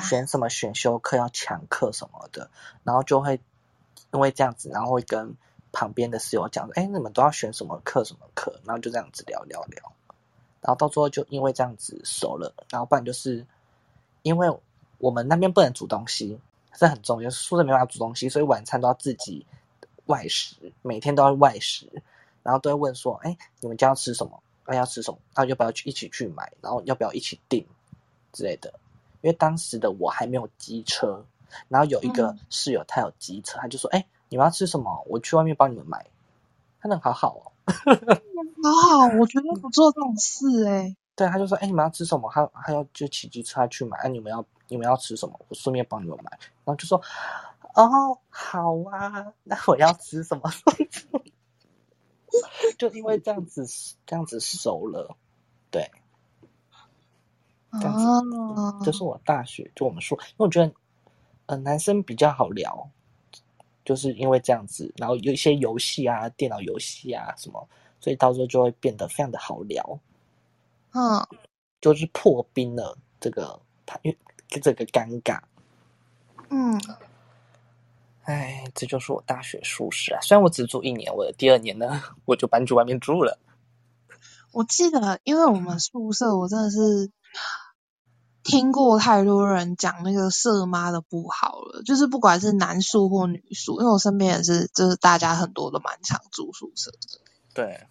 [0.02, 2.50] 选什么选修课要抢课什么的，
[2.84, 3.40] 然后就会
[4.12, 5.36] 因为这样子，然后会跟
[5.72, 9.94] 旁边的室友讲说，哎，你们都要选什么课什么课，然后就这样子聊聊聊，
[10.60, 13.46] 然后到最后就因为这样子熟了，然后不然就是
[14.24, 14.52] 因为
[14.98, 16.40] 我们那边不能煮东西，
[16.74, 19.46] 这很重要，宿舍没办法煮东西，所以晚餐都要自己
[20.06, 21.92] 外食，每天都要外食，
[22.44, 24.42] 然后都会问说，哎，你们家要吃什么？
[24.66, 25.18] 那要吃什么？
[25.36, 26.52] 那要不要去一起去买？
[26.62, 27.66] 然后要不要一起订
[28.32, 28.74] 之类的？
[29.22, 31.24] 因为当时的我还没有机车，
[31.68, 35.06] 然后有一个嗯室友他有机车，他就说：“哎、你们要吃什么？
[35.08, 36.06] 我去外面帮你们买。”
[36.82, 37.52] 他人好好哦，
[38.64, 42.32] 好好，我觉得不做这种事哎、对，他就说：“哎、你们要吃什么？
[42.34, 43.98] 他他要就骑机车去买。
[43.98, 45.40] 哎、你们要你们要吃什么？
[45.50, 46.32] 我顺便帮你们买。”
[46.66, 47.00] 然后就说
[47.76, 50.50] ：“哦，好啊，那我要吃什么？”
[52.78, 53.66] 就因为这样子
[54.06, 55.18] 这样子熟了，
[55.70, 55.92] 对，
[57.74, 58.06] 这样子
[58.38, 60.74] 哦，这是我大学就我们说，因为我觉得，
[61.48, 62.90] 呃，男生比较好聊，
[63.84, 67.68] 就是因为这样子，然后有一些游戏啊，电脑游戏啊什么，
[68.00, 70.00] 所以到时候就会变得非常的好聊，
[70.94, 71.28] 嗯，
[71.82, 73.62] 就是破冰了这个
[74.04, 74.18] 因为
[74.60, 75.40] 这个尴尬。
[76.50, 76.82] 嗯，
[78.24, 80.22] 哎，这就是我大学宿舍啊。
[80.22, 83.40] 虽然我只住一年，我的第二年呢， 我就搬去外面住了。
[84.52, 87.10] 我记得，因为我们宿舍，我真的是
[88.44, 96.98] 听过太多人讲那个色妈的不好了，就是不管是男宿或女宿，因为我身边也是，就是大家很多都蛮常住宿舍的，
[97.54, 97.88] 对，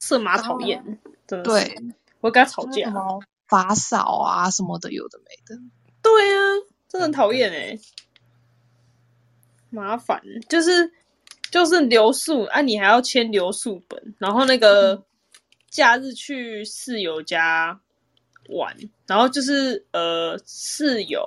[0.00, 1.76] 色马讨厌，对，
[2.20, 2.90] 我跟他吵架什。
[2.90, 5.60] 么法扫啊什么的，有的没的。
[6.02, 6.40] 对啊，
[6.88, 7.78] 真的很讨厌哎，
[9.70, 10.92] 麻烦就是
[11.50, 15.04] 就是留宿啊，你还要签留宿本，然后那个
[15.70, 17.80] 假日去室友家
[18.48, 18.76] 玩，
[19.06, 21.24] 然后就是呃室友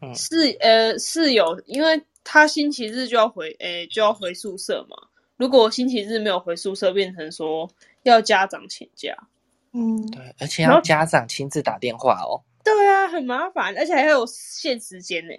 [0.00, 0.14] 嗯。
[0.14, 4.96] 室呃室友，因为他星期日就要回诶、就要回宿舍嘛，
[5.36, 7.70] 如果星期日没有回宿舍，变成说
[8.02, 9.16] 要家长请假。
[9.72, 15.32] 嗯，对，而且要家长亲自打电话哦，对啊，很麻烦，而且还有限时间呢、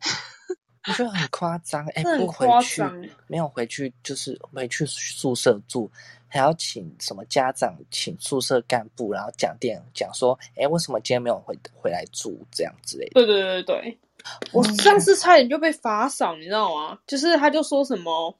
[0.88, 1.86] 我觉得很夸张。
[1.94, 2.82] 哎，不回夸去。
[3.26, 5.90] 没有回去，就是回去宿舍住，
[6.28, 13.12] 还要请什么家长，请宿舍干部，然后讲电讲说，哎，为什么今天没有回回来住这样之类的。
[13.14, 13.98] 对对对对，
[14.52, 16.98] 我上次差点就被罚扫，你知道吗？
[17.06, 18.36] 就是他就说什么，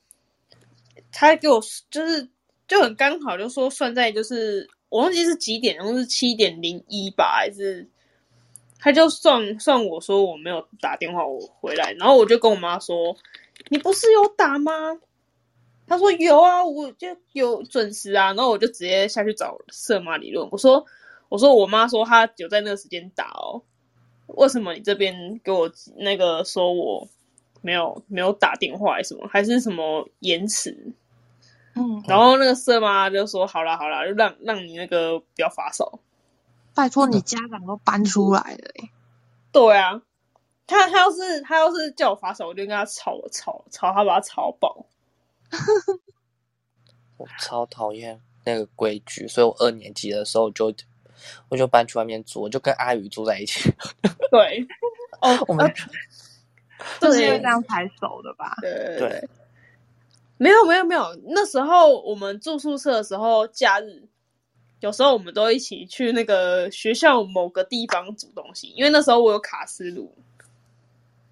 [1.12, 2.29] 他给我就是
[2.66, 7.88] 就很刚好就说算在就是我忘记是几点，好像是七点零一吧，还是
[8.78, 13.16] 他就算算我说我没有打电话我回来，然后我就跟我妈说，
[13.70, 15.00] 你不是有打吗？
[15.87, 20.85] 他说有啊，我就有准时啊，然后我就直接下去找色马理论，我说
[21.31, 23.62] 我说我妈说她有在那个时间打哦，
[24.26, 27.09] 为什么你这边给我那个说我
[27.62, 30.92] 没有没有打电话还是什么，还是什么延迟？
[31.75, 35.99] 嗯，然后那个色妈就说好啦好啦，就让让你那个不要发烧。
[36.75, 38.91] 拜托你家长都搬出来了、欸，
[39.53, 40.01] 对啊，
[40.67, 44.87] 他他要是他要是叫我发烧，我就跟他吵吵吵，他把他吵爆。
[47.19, 50.73] 我超讨厌那个规矩，所以我二年级的时候就
[51.49, 53.71] 我就搬去外面住，我就跟阿宇住在一起。
[54.31, 54.67] 对，
[55.21, 55.75] 哦， 我们呃
[57.01, 58.57] 就是因为这样才熟的吧？
[58.61, 59.29] 对对对对，
[60.42, 64.09] 没有没有没有，那时候我们住宿舍的时候，假日
[64.81, 70.12] 有时候我们都一起去那个学校某个地方煮东西，因为那时候我有卡斯炉。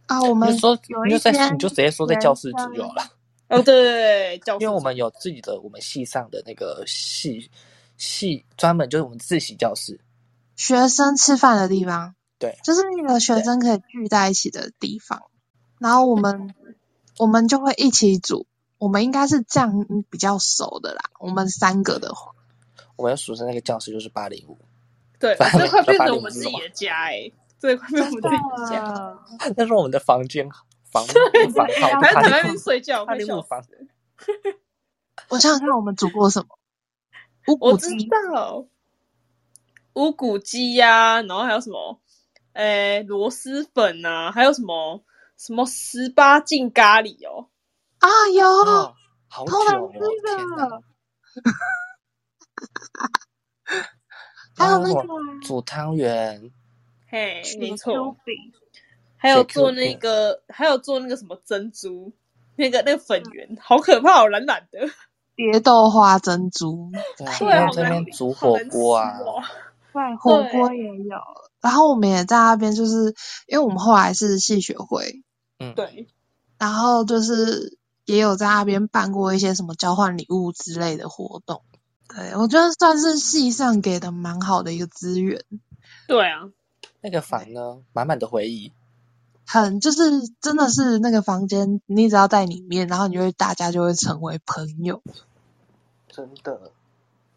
[0.07, 3.03] 啊，我们你就说你就在你就直接说在教室煮就好了，
[3.49, 7.51] 哦，对对对，教室因为我们有自己的我们系上的那个系
[7.97, 10.01] 系专门就是我们自习教室，
[10.55, 15.23] 学生吃饭的地方，对，就是那个学生可以聚在一起的地方。
[15.79, 16.55] 然后我们
[17.19, 18.47] 我们就会一起煮，
[18.81, 21.03] 我们应该是这样比较熟的啦。
[21.21, 22.33] 我们三个的话，
[22.97, 24.59] 我们宿舍那个教室就是八零五，
[25.19, 28.85] 对，反正这快变成我们自己的家哎、这快变成我们自己的家，
[29.39, 30.49] 呃 那是我们的房间
[30.91, 33.63] 房房号，还在八零五躺在那边睡觉，八零五房。
[35.29, 36.49] 我想想看，我们煮过什么？
[37.49, 38.65] 乌我知骨鸡，道
[39.93, 42.01] 乌骨鸡呀、然后还有什么，
[42.55, 45.05] 诶，螺蛳粉呐、还有什么
[45.37, 47.50] 什么十八禁咖喱哦，
[48.01, 48.95] 啊，有，哦，
[49.29, 49.99] 好久超难哦，吃
[50.37, 50.69] 天哪！
[50.69, 50.83] 的。
[54.57, 56.51] 还有那个哦煮汤圆，
[57.09, 58.17] 嘿，没雪错。
[59.17, 62.13] 还有做那个，还有做那个什么珍珠，
[62.57, 64.81] 那个那个粉圆，好可怕哦，懒懒的，
[65.37, 69.19] 蝶豆花珍珠，对啊，对啊，还有这边煮火锅啊
[70.21, 71.17] 火锅也有。
[71.61, 73.15] 然后我们也在那边，就是
[73.47, 75.23] 因为我们后来是系学会，
[75.59, 76.09] 嗯，对，
[76.59, 81.63] 然后就是也有在那边办过一些什么交换礼物之类的活动。
[82.09, 85.45] 对，我觉得算是系上给的蛮好的一个资源，
[86.09, 86.51] 对啊，
[87.01, 88.73] 那个房呢，满满的回忆，
[89.47, 95.03] 很就是真的是那个房间，你只要在里面，然后你就会大家就会成为朋友。
[96.09, 96.73] 真的。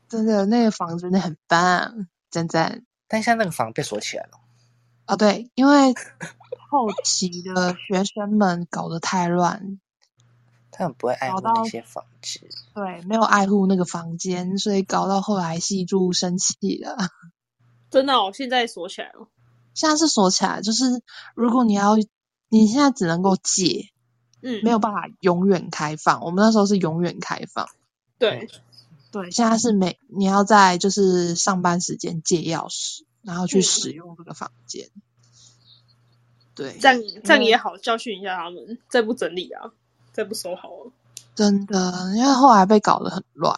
[0.09, 2.83] 真的，那个房真的很棒，赞赞。
[3.07, 4.39] 但现在那个房被锁起来了，
[5.07, 5.93] 哦，对，因为
[6.69, 9.79] 后期的学生们搞得太乱，
[10.73, 12.41] 他们不会爱护那些房子。
[12.73, 16.97] 对，没有爱护那个房间，所以搞到后来系住生气了。
[17.89, 19.27] 真的哦，现在锁起来了，
[19.73, 21.01] 现在是锁起来，就是
[21.35, 21.95] 如果你要，
[22.49, 23.89] 你现在只能够借，
[24.41, 26.25] 嗯，没有办法永远开放。
[26.25, 27.69] 我们那时候是永远开放，
[28.17, 28.47] 对，
[29.11, 34.89] 对，现在是每你要在就是上班时间借钥匙，然后去嗯使用这个房间。
[36.55, 39.71] 对，这样这样也好，教训一下他们，再不整理啊，
[40.13, 40.91] 再不收好了，
[41.35, 43.57] 真的，因为后来被搞得很乱。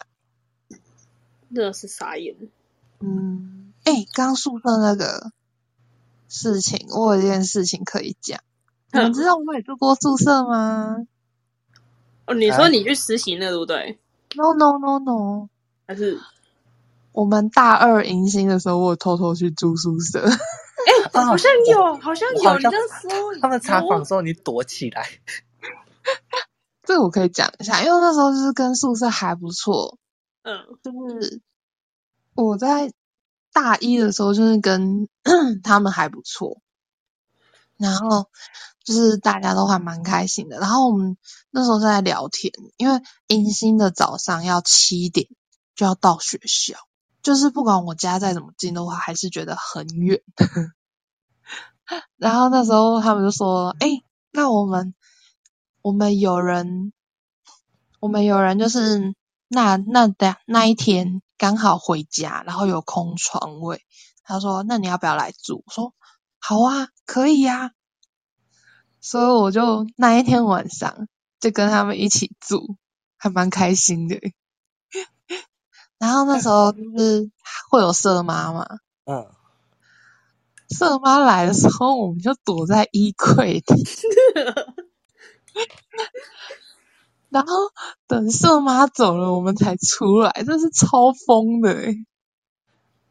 [1.54, 2.34] 真的是傻眼。
[2.98, 5.30] 嗯，哎，刚宿舍那个
[6.28, 8.40] 事情，我有一件事情可以讲。
[8.92, 11.06] 你们知道我也住过宿舍吗
[12.26, 13.98] 哦，你啊说你去实习那对不对
[14.34, 15.48] ？？No No No No，
[15.86, 16.20] 还是
[17.12, 20.26] 我们大二迎新的时候，我有偷偷去住宿舍。
[20.26, 25.06] 哎好像有，好像有，你我好像这样说，他们查有访的时候，你躲起来，
[26.86, 29.98] 这个我可以讲一下，因为那时候就是跟宿舍还不错，
[30.42, 31.42] 嗯就是
[32.34, 32.92] 我在
[33.52, 35.08] 大一的时候，就是跟
[35.64, 36.62] 他们还不错，
[37.76, 38.28] 然后
[38.84, 40.58] 就是大家都还蛮开心的。
[40.58, 41.16] 然后我们
[41.50, 45.26] 那时候在聊天，因为迎新的早上要七点
[45.74, 46.76] 就要到学校，
[47.22, 50.22] 就是不管我家再怎么近的话，还是觉得很远。
[52.16, 53.88] 然后那时候他们就说：“哎、
[54.32, 54.94] 那我们
[55.86, 56.92] 我们有人，
[58.00, 59.14] 我们有人就是
[59.46, 63.82] 那那的那一天刚好回家，然后有空床位。
[64.24, 65.62] 他说：那你要不要来住？
[65.64, 65.94] 我说：
[66.40, 67.70] 好啊，可以呀、
[69.00, 71.06] 所以我就那一天晚上
[71.38, 72.76] 就跟他们一起住，
[73.16, 74.18] 还蛮开心的。
[75.98, 77.30] 然后那时候就是
[77.70, 78.66] 会有色妈嘛，
[79.04, 79.30] 嗯，
[80.68, 83.84] 色妈来的时候，我们就躲在衣柜里，
[87.30, 87.52] 然后
[88.06, 92.06] 等色妈走了，我们才出来，真是超疯的欸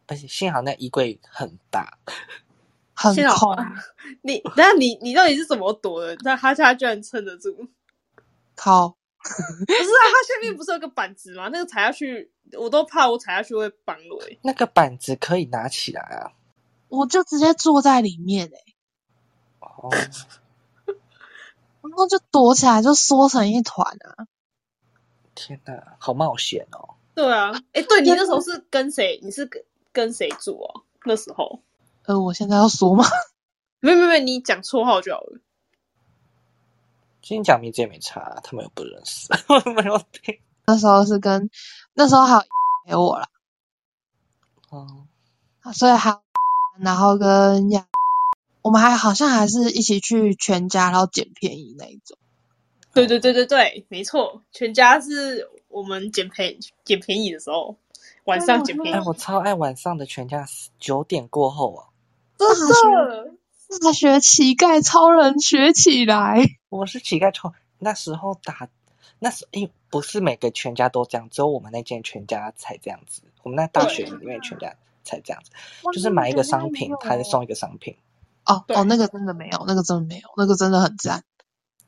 [0.08, 1.98] 而且幸好那衣柜很大，
[2.94, 3.66] 很幸好空，
[4.22, 6.16] 你，那你你到底是怎么躲的？
[6.24, 7.68] 那他他居然撑得住？
[8.56, 11.50] 靠，不是啊，它下面不是有个板子吗？
[11.52, 14.40] 那个踩下去，我都怕我踩下去会绑了、欸。
[14.44, 16.32] 那个板子可以拿起来啊。
[16.88, 18.60] 我就直接坐在里面哎、
[19.60, 19.90] 哦，
[21.90, 24.28] 然后就躲起来，就缩成一团啊。
[25.36, 26.96] 天哪，好冒险哦！
[27.14, 29.20] 对啊， 哎、对你那时候是跟谁？
[29.24, 30.84] 你是跟跟谁住哦？
[31.06, 31.62] 那时候
[32.06, 33.06] 呃，我现在要说吗？
[33.80, 35.40] 没有没有没有，你讲绰号就好了。
[37.22, 40.40] 今天讲名字也没差，他们又不认识， 我没有听。
[40.68, 41.50] 那时候是跟
[41.94, 42.42] 那时候还有
[42.86, 43.28] 陪我啦，
[44.70, 45.08] 哦，
[45.74, 46.22] 所以还有
[46.80, 47.88] 然后跟亚，
[48.66, 52.18] 我们还好像还是一起去全家，然后捡便宜那一种。
[52.96, 57.78] 对对对对对，没错，全家是我们捡便捡便宜的时候，
[58.24, 60.48] 晚上捡便哎，宜，我超爱晚上的全家
[60.80, 61.86] 九点过后啊，
[62.40, 63.34] 真的。
[63.84, 67.54] 大学乞丐超人学起来，我是乞丐超。
[67.78, 68.68] 那时候打，
[69.20, 73.22] 那时因不是每个全家都这样，只有我们那间全家才这样子。
[73.44, 75.52] 我们那大学里面全家才这样子，
[75.94, 77.96] 就是买一个商品，他再送一个商品。
[78.68, 81.24] 对哦哦，那个真的没有，那个真的没有，那个真的很赞。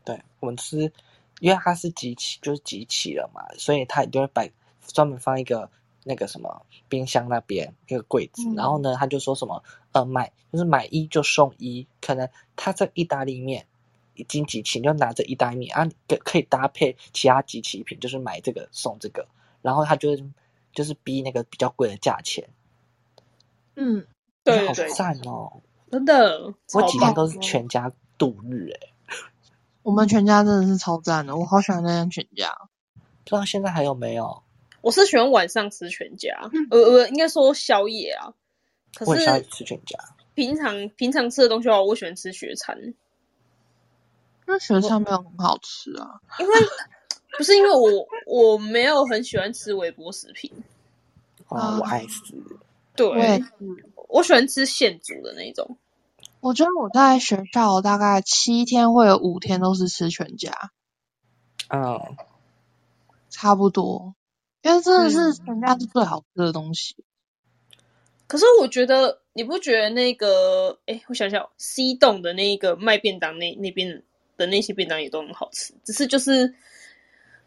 [0.04, 0.92] 对，我们是
[1.40, 4.52] 因为它是集齐，就是集齐了嘛，所以他一定会摆
[4.88, 5.70] 专门放一个
[6.04, 13.68] 那个什么冰箱那边一个柜子，嗯然后呢，他就说什么呃买就是买一就送一，可能他这意大利面
[14.16, 19.28] 已经集齐，你就拿着意大利面啊，可可以搭配其他集齐品，就是买这个送这个，
[19.62, 20.24] 然后他就是
[20.72, 22.48] 就是逼那个比较贵的价钱，
[23.76, 24.08] 嗯，好
[24.46, 25.62] 对对对，赞哦！
[25.92, 28.90] 真的，我几天都是全家度日哎、
[29.84, 32.54] 我们全家真的是超赞的，我好喜欢那间全家。
[33.24, 34.44] 不知道现在还有没有？
[34.82, 38.34] 我是喜欢晚上吃全家，呃呃，应该说宵夜啊。
[38.96, 39.98] 可我也喜欢是吃全家。
[40.34, 42.94] 平常平常吃的东西的话，我喜欢吃雪餐，
[44.46, 46.54] 那雪菜没有很好吃啊，因为
[47.38, 50.52] 不是因为我我没有很喜欢吃微波食品，
[51.48, 52.36] 哦，啊我爱死。
[52.96, 53.44] 对，
[54.08, 55.78] 我喜欢吃现煮的那种。
[56.40, 60.72] 我觉得我在学校大概七天会有五天都是吃全家，
[61.70, 62.00] 嗯，
[63.30, 64.14] 差不多，
[64.62, 66.96] 因为真的是嗯全家是最好吃的东西。
[68.28, 74.04] 可是我觉得你不觉得那个，哎，我想想，C 栋的那个卖便当那那边
[74.36, 76.54] 的那些便当也都很好吃，只是就是，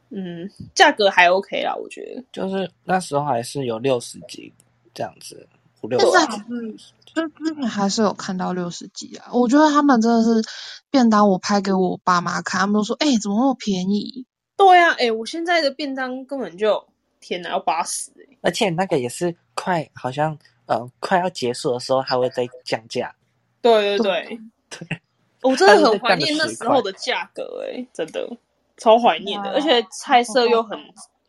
[0.08, 2.24] 嗯，价格还 OK 啦，我觉得。
[2.32, 4.52] 就是那时候还是有六十几
[4.92, 5.46] 这样子，
[5.82, 6.76] 五六现在十还是，
[7.14, 9.30] 就之前还是有看到六十几啊。
[9.32, 10.42] 我觉得他们真的是
[10.90, 14.26] 便当，我拍给我爸妈看，他们都说：“哎、怎么那么便宜
[14.56, 16.86] 对呀、啊，哎，我现在的便当根本就
[17.18, 18.36] 天哪，要八十哎。
[18.42, 23.14] 而且那个也是快，好像呃快要结束的时候还会再降价。
[23.62, 25.00] 对对对，对，
[25.42, 28.28] 我真的很怀念那时候的价格哎，真的
[28.76, 30.78] 超怀念的，而且菜色又很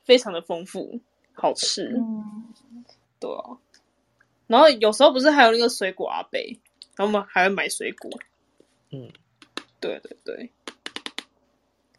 [0.03, 0.99] 非常的丰富，
[1.33, 1.93] 好？”吃。
[1.97, 2.45] 嗯，
[3.19, 3.57] 对啊，
[4.51, 6.59] 然后有时候不是还有那个水果阿贝，
[6.97, 8.11] 然后我们还会买水果。
[8.89, 9.13] 嗯，
[9.79, 10.51] 对对对，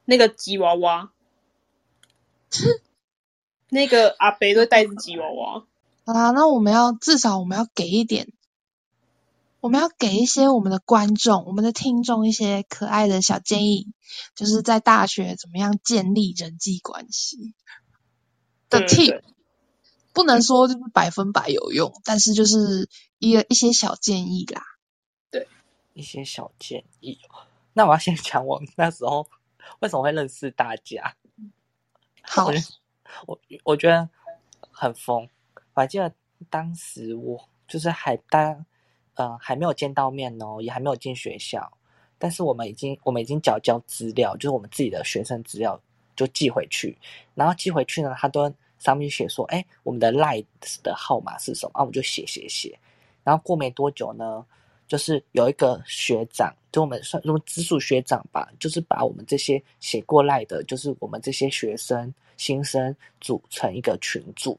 [0.04, 1.10] 那个吉娃娃，
[3.70, 5.64] 那个阿贝都带着吉娃娃。
[6.04, 8.30] 好啦，那我们要至少我们要给一点，
[9.60, 13.94] 我们要给一些我们的观众、我们的听众一些可爱的小建议，
[14.34, 17.54] 就是在大学怎么样建立人际关系
[18.68, 19.22] 的对对 tip。
[20.12, 22.88] 对不能说就是百分百有用，但是就是
[23.18, 24.62] 一个一些小建议啦。
[25.30, 25.48] 对
[25.94, 27.18] 一些小建议。
[27.72, 29.26] 那我要先讲我那时候
[29.80, 31.14] 为什么会认识大家。
[32.20, 32.52] 好我，
[33.26, 34.08] 我我觉得
[34.70, 35.28] 很疯。
[35.74, 36.12] 我还记得
[36.50, 38.64] 当时我就是还当
[39.14, 41.72] 呃还没有见到面哦，也还没有进学校，
[42.18, 45.80] 但是我们已经我们已经缴交资料，就是我们自己的学生资料
[46.14, 46.98] 就寄回去，
[47.34, 48.52] 然后寄回去呢，他都
[48.82, 50.44] 上面写说，哎，我们的 line
[50.82, 51.70] 的号码是什么？
[51.74, 52.76] 啊，我就写写写，
[53.22, 54.44] 然后过没多久呢，
[54.88, 64.58] 就是有一个学长，就我们算什么直属学长吧，就是把我们这些写过来的，就是我们这些学生新生组成一个群组，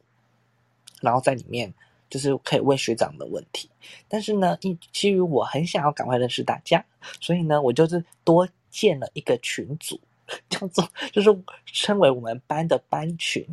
[1.02, 1.74] 然后在里面
[2.10, 3.70] 就是可以问学长的问题。
[4.08, 6.86] 但是呢，因基于我很想要赶快认识大家，
[7.20, 10.00] 所以呢，我就是多建了一个群组，
[10.48, 11.30] 叫做就是
[11.66, 13.46] 称为我们班的班群。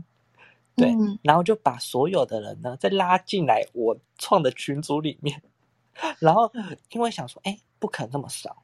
[0.81, 1.19] 对，嗯。
[1.23, 5.43] 然后就把所有的人呢再拉进来我创的群组里面，
[6.19, 6.51] 然后
[6.91, 8.63] 因为想说，哎，不可能这么少，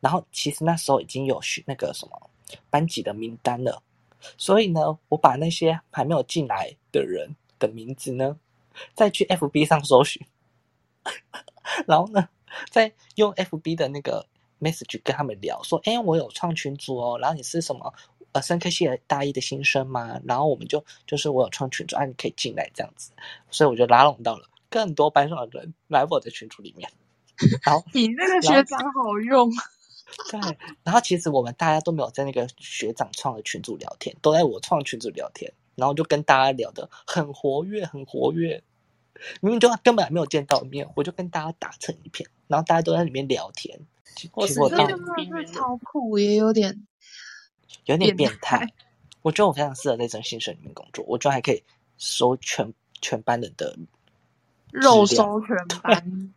[0.00, 2.30] 然后其实那时候已经有学那个什么
[2.70, 3.82] 班级的名单了，
[4.36, 8.38] 所以呢，我把那些还没有进来的人的名字呢，
[8.94, 10.24] 再去 FB 上搜寻，
[11.86, 12.28] 然后呢，
[12.70, 14.26] 再用 FB 的那个
[14.60, 17.92] message 跟他们聊，说，哎，我有创群组哦，然后你是什么
[18.36, 20.20] 呃三科系的大一的新生吗？
[20.24, 23.12] 然后我们就就是我有创群组，啊，你可以进来这样子，
[23.50, 26.90] 所以我就拉拢到了更多班上的人来我的群组里面，
[27.64, 29.50] 然后你那个学长好用，
[30.30, 30.40] 对，
[30.82, 38.62] 然后其实我们大家都没有在那个学长创的群组聊天，都在我创群组聊天，然后就跟大家聊得很活跃，很活跃。
[39.40, 43.80] 明明就根本还没有见到面，我就跟大家打成一片，然后大家都在里面聊天。
[44.32, 46.86] 我是这其实我变个真的是超酷，也有点
[47.84, 48.66] 有点变变态。
[49.22, 51.62] 我觉得我非常适合在征信社里面工作，我居然还可以
[51.98, 53.76] 收全全班人的
[54.70, 56.32] 肉收全班。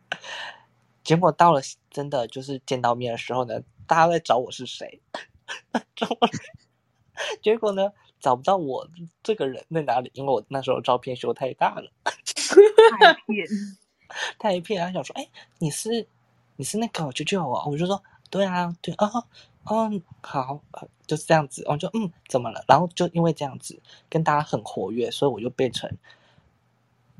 [1.04, 1.60] 结果到了
[1.90, 5.00] 真的就是见到面的时候呢，大家在找我是谁，
[5.96, 6.28] 找我
[7.42, 8.88] 结果呢找不到我
[9.22, 13.46] 这个人在哪里，因为我那时候照片修太大了， 太骗，
[14.38, 15.28] 太一片，他想说，哎，
[15.58, 16.06] 你是
[16.56, 19.10] 你是那个九九啊，我就说对啊，对啊，
[19.64, 22.64] 嗯，好，呃就是这样子，我就嗯，怎么了？
[22.68, 25.90] 然后就因为这样子跟大家很活跃，所以我就变成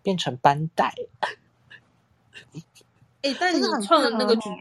[0.03, 0.95] 变成班带，
[3.22, 4.53] 哎、 但你真的很创的那个群，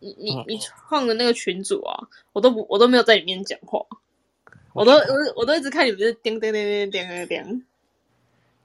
[0.00, 3.86] 你你嗯你创的那个群组啊，我都不我都没有在里面讲话，
[4.72, 7.66] 我都我我都一直看你们就是叮叮叮叮叮叮叮。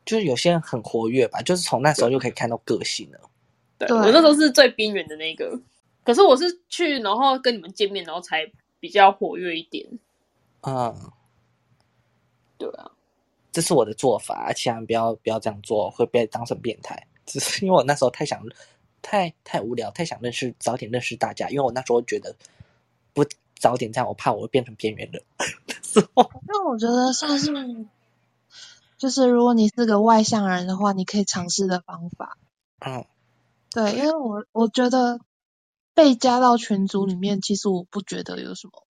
[0.04, 3.20] 就是有些人很活跃吧，就是从那时候就可以看到个性了。
[3.78, 5.62] 对对我那时候是最边缘的那个，
[6.04, 9.88] 可是我是去然后跟你们见面，然后才比较活跃一点。
[10.62, 11.12] 嗯，
[12.58, 12.92] 对啊，
[13.52, 17.08] 这是我的做法，千万不要不要这样做，会被当成变态。
[17.26, 18.44] 只是因为我那时候太想，
[19.02, 21.50] 太太无聊，太想认识，早点认识大家。
[21.50, 22.36] 因为我那时候觉得
[23.14, 23.26] 不
[23.56, 25.24] 早点这样，我怕我会变成边缘人。
[25.82, 27.52] 之后那我觉得算是，
[28.98, 32.38] 就是如果你是个外向人的话，你可以尝试的方法。
[32.80, 33.06] 嗯，
[33.72, 35.20] 对，因为我我觉得
[35.94, 38.88] 被加到群组里面，其实我不觉得有什么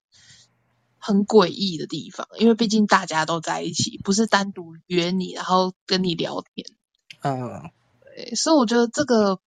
[0.98, 6.68] 很诡异的地方，因为毕竟大家都在一起，不是单独约你然后跟你聊天。
[7.24, 7.72] 嗯，
[8.04, 9.40] 对，所以我觉得这个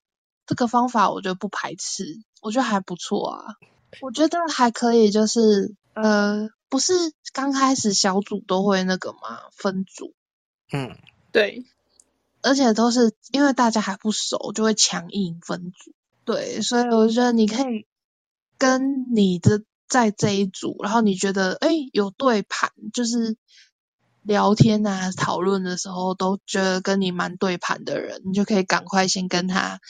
[0.47, 3.55] 这个方法，我觉得不排斥，我觉得还不错啊。
[4.01, 6.93] 我觉得还可以，就是呃，不是
[7.33, 10.13] 刚开始小组都会那个嘛分组，
[10.73, 10.99] 嗯，
[11.31, 11.65] 对，
[12.43, 15.93] 而且都是因为大家还不熟，就会强硬分组。
[16.25, 17.87] 对，所以我觉得你可以
[18.59, 23.37] 跟你的在这一组，然后你觉得哎有对盘，就是
[24.23, 29.81] 聊天啊讨论的时候都觉得跟你蛮对盘的人，你就可以赶快先跟他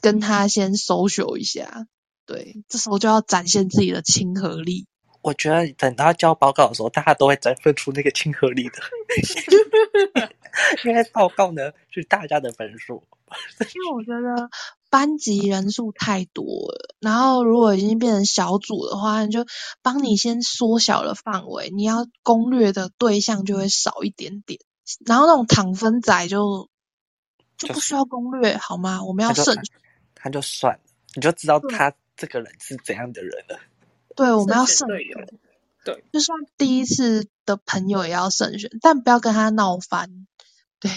[0.00, 1.86] 跟他先 social 一下。
[2.26, 4.86] 对，这时候就要展现自己的亲和力。
[5.22, 8.78] 我觉得等到交报告的时候，大家都会展现出那个亲和力的，
[10.84, 13.02] 因为报告呢是大家的分数。
[13.60, 14.48] 因为我觉得
[14.90, 19.46] 班级人数太多了，然后如果已经变成小组的话，你就
[19.82, 24.60] 帮你先缩小了范围，你要攻略的对象就会少一点点，
[25.06, 26.68] 然后那种躺分仔就
[27.56, 29.02] 就就是不需要攻略好吗？
[29.04, 29.64] 我们要慎选，
[30.14, 30.80] 他就算了，
[31.14, 33.60] 你就知道他这个人是怎样的人了。
[34.16, 35.38] 对，我们要慎慎选队友选，
[35.84, 40.26] 对，就算第一次的朋友也要慎选，但不要跟他闹翻。
[40.80, 40.90] 对，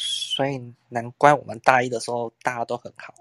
[0.00, 3.14] 所以难怪我们大一的时候大家都很好。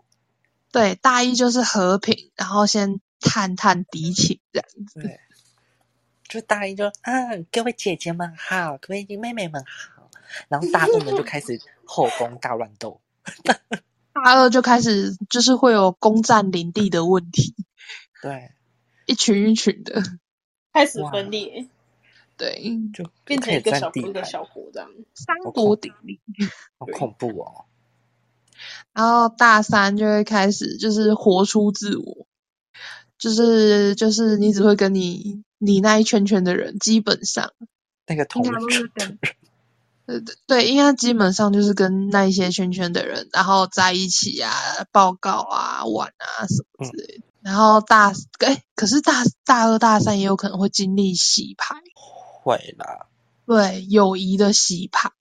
[0.72, 5.02] 对，大一就是和平，然后先探探敌情这样子。
[5.02, 5.20] 对，
[6.28, 10.12] 就大一就啊，各位姐姐们好，各位妹妹们好，
[10.50, 13.02] 然后大二呢就开始后宫大乱斗。
[14.14, 17.56] 大二就开始就是会有攻占领地的问题，
[18.22, 18.52] 对，
[19.08, 20.04] 一群一群的，
[20.74, 21.68] 开始分裂，
[22.38, 24.90] 对，就变成一个小地国一个，小国这样。
[25.16, 26.20] 三好国鼎立。
[26.78, 27.66] 好恐怖哦。
[28.94, 32.26] 然后大三就会开始就是活出自我，
[33.18, 37.52] 就是就是你只会跟你你那一圈圈的人，基本上，
[38.08, 39.20] 那个同应该都是人跟
[40.08, 44.52] 对对对，应该基本上就是跟那一些圈圈的人，然后在一起啊，
[44.92, 47.24] 报告啊，玩啊什么之类的。
[47.42, 51.76] 然后大哎，可是大大二大三也有可能会经历洗牌，
[52.48, 53.08] 会啦。
[53.46, 55.12] 对，友谊的洗牌。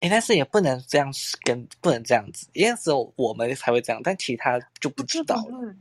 [0.00, 1.12] 诶，但是也不能这样
[1.42, 5.42] 跟不能这样子，因为只有我们才会这样，但其他就不知道了。
[5.42, 5.76] 了。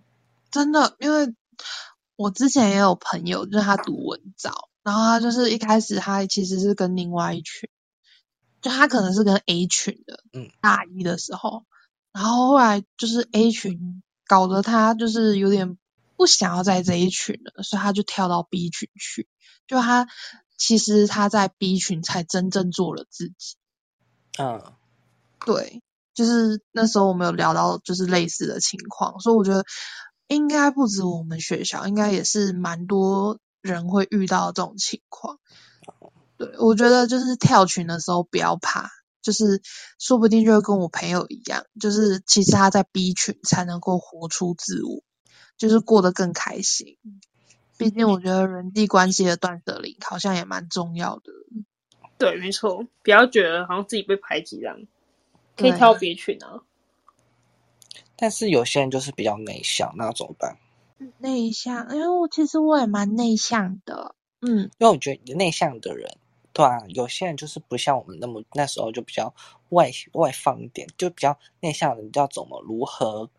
[0.52, 1.34] 真的，因为
[2.16, 7.70] 我之前也有朋友，就是他读文藻，然后他就是一开始他其实是跟另外一群，
[8.62, 11.66] 就他可能是跟 A 群的，嗯，大一的时候，
[12.14, 15.78] 然后后来就是 A 群搞得他就是有点
[16.16, 19.28] 不想要在这一群了，所以他就跳到 B 群去，
[19.68, 20.08] 就他
[20.58, 23.56] 其实他在 B 群才真正做了自己。
[24.38, 24.62] 嗯，
[25.46, 25.82] 对，
[26.14, 29.66] 就是那时候我们有聊到就是类似的情况，所以我觉得
[30.28, 35.40] 应该不止我们学校，应该也是蛮多人会遇到这种情况。
[36.38, 38.90] 对，我觉得就是跳群的时候不要怕，
[39.22, 39.62] 就是
[40.00, 45.02] 说不定就会跟我朋友一样，就是其实他在 B 群才能够活出自我，
[45.58, 46.98] 就是过得更开心。
[47.78, 51.34] 毕竟我觉得人际关系的断舍离好像也蛮重要的。
[52.18, 54.80] 对，没错，不要觉得好像自己被排挤这样，
[55.58, 56.64] 可以对挑别群啊。
[58.16, 60.58] 但是有些人就是比较内向，那怎么办？
[61.18, 66.10] 内向，因为我其实我也蛮内向的，嗯，因为我觉得内向的人，
[66.54, 69.36] 对啊，有些人就是不像我们那么那时候就比较
[69.68, 73.30] 外外放一点，就比较内向的人要怎么如何，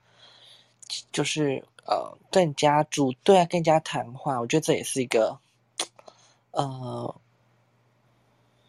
[1.10, 5.38] 就是呃更加主对啊，更加谈话，我觉得这也是一个
[6.50, 7.14] 呃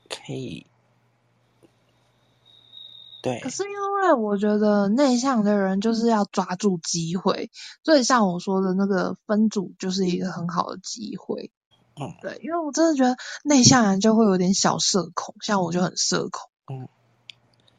[0.09, 0.65] 可以
[3.21, 3.39] 对。
[3.39, 7.49] 可是因为我觉得内向的人就是要抓住机会，
[7.83, 11.51] 所以像我说的那个分组就是一个很好的机会。
[11.99, 12.13] 嗯。
[12.21, 16.87] 对，因为我真的觉得内向人就会有点小社恐，像我就很社恐，嗯，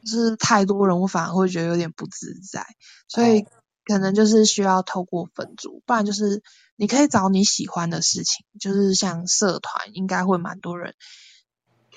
[0.01, 2.65] 就是太多人我反而会觉得有点不自在，
[3.07, 3.45] 所以哦
[3.89, 6.43] 可能就是需要透过分组，不然就是
[6.75, 10.93] 你可以找你喜欢的事情，就是像社团应该会蛮多人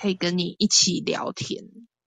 [0.01, 1.65] 可以跟你一起聊天。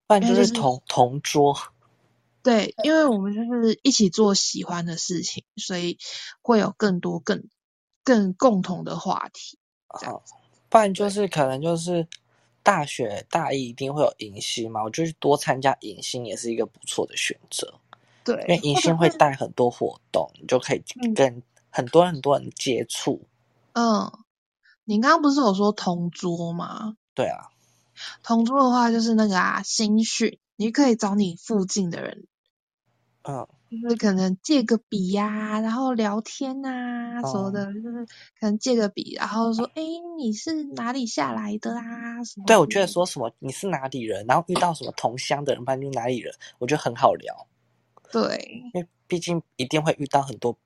[0.08, 1.56] 不然就是是同同桌，
[2.42, 6.00] 对，因为我们就是一起做喜欢的事情，所以
[6.42, 7.48] 会有更多更
[8.04, 9.60] 更共同的话题。
[9.86, 10.00] 啊，
[10.68, 12.08] 不然就是可能就是
[12.64, 17.80] 大学大一一定会有迎新嘛，我觉得多参加迎新也是一个不错的选择，
[18.26, 23.28] 对，因为迎新会带很多活动，你就可以 嗯跟很多很多人接触。
[23.74, 24.12] 嗯，
[24.84, 26.98] 你刚刚不是有说同桌吗？
[27.14, 27.50] 对啊，
[28.24, 32.26] 同桌的话就是那个啊，新训，你可以找你附近的人，
[33.24, 38.06] 嗯，就是可能借个笔呀、然后聊天啊什么哦的，就是
[38.40, 39.82] 可能借个笔，然后说，哎，
[40.18, 42.24] 你是哪里下来的啊？
[42.24, 42.46] 什么？
[42.48, 47.48] 对，我觉得，说什么你是哪里人，然后遇到什么同乡的人，不然就哪里人，我觉得很好聊，
[48.16, 50.58] 对，因为毕竟一定会遇到很多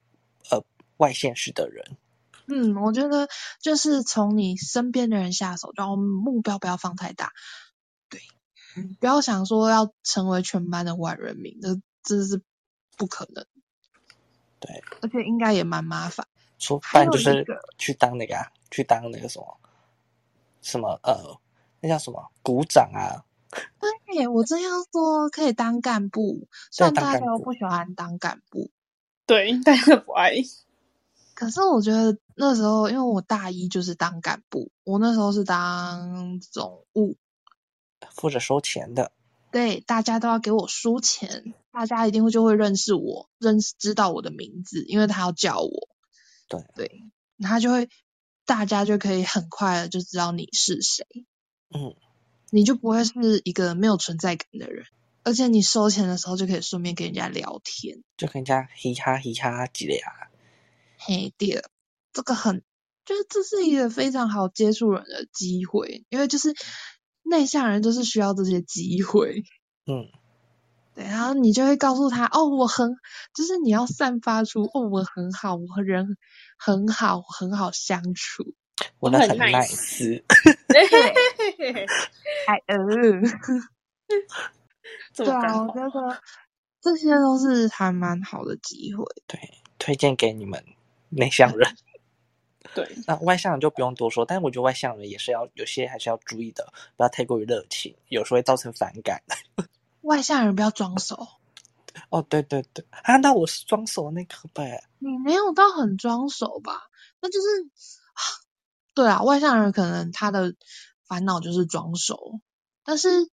[0.51, 0.63] 呃
[0.97, 1.97] 外县市的人。
[2.45, 3.27] 嗯，我觉得
[3.59, 7.33] 就是从你身边的人下手，然后目标不要放太大，
[8.07, 8.21] 对，
[8.99, 12.43] 不要想说要成为全班的万人迷，这这是
[12.95, 13.43] 不可能，
[14.59, 16.27] 对，而且应该也蛮麻烦。
[16.59, 17.45] 说不还有一然就是
[17.79, 19.59] 去当那个啊，去当那个什么
[20.61, 21.39] 什么呃，
[21.79, 23.25] 那叫什么鼓掌啊，
[23.79, 28.69] 对，我真要说可以当干部，虽然大家都不喜欢当干部，
[29.25, 30.33] 对，大家不爱。
[31.33, 37.15] 可是我觉得那时候因为我大一就是当干部，我那时候是当总务，
[38.11, 39.11] 负责收钱的。
[39.51, 45.87] 对，大家都要给我输钱，大家一定会就会认识我，认识知道我的名字，因为他要叫我。
[46.47, 47.03] 对对，
[47.41, 47.89] 他就会，
[48.45, 51.05] 大家就可以很快的就知道你是谁，
[51.73, 51.95] 嗯，
[52.51, 54.85] 你就不会是一个没有存在感的人，
[55.23, 58.03] 而且你收钱的时候就可以顺便跟人家聊天。
[58.17, 60.11] 就跟人家嘻哈嘻哈几类啊。
[60.97, 61.69] 嘿，对了，
[62.11, 62.63] 这个很，
[63.05, 66.53] 就是这是一个非常好接触人的机会，因为就是
[67.23, 69.43] 内向人就是需要这些机会。
[69.85, 70.09] 嗯，
[70.95, 72.95] 对，然后你就会告诉他，哦，我很，
[73.33, 76.17] 就是你要散发出，哦，我很好，我和人
[76.57, 78.55] 很好，很好相处。
[78.79, 80.23] 很我那很 nice
[82.47, 82.77] 哎 呃，
[85.15, 86.21] 对啊，我觉得
[86.81, 89.03] 这些都是还蛮好的机会。
[89.27, 89.39] 对，
[89.77, 90.63] 推荐给你们
[91.09, 91.75] 内向人。
[92.75, 99.21] 对，那外向人就不用多说，但是我觉得外向人也是要有些还是要注意的，不要太过于热情，有时候会造成反感。
[100.01, 101.27] 外向人不要装熟，
[102.09, 104.83] 哦，对对对，啊，那我是装熟那个呗。
[104.99, 106.89] 你没有到很装熟吧？
[107.21, 107.47] 那就是，
[108.99, 110.55] 对啊，外向人可能他的
[111.07, 112.41] 烦恼就是装熟，
[112.83, 113.29] 但是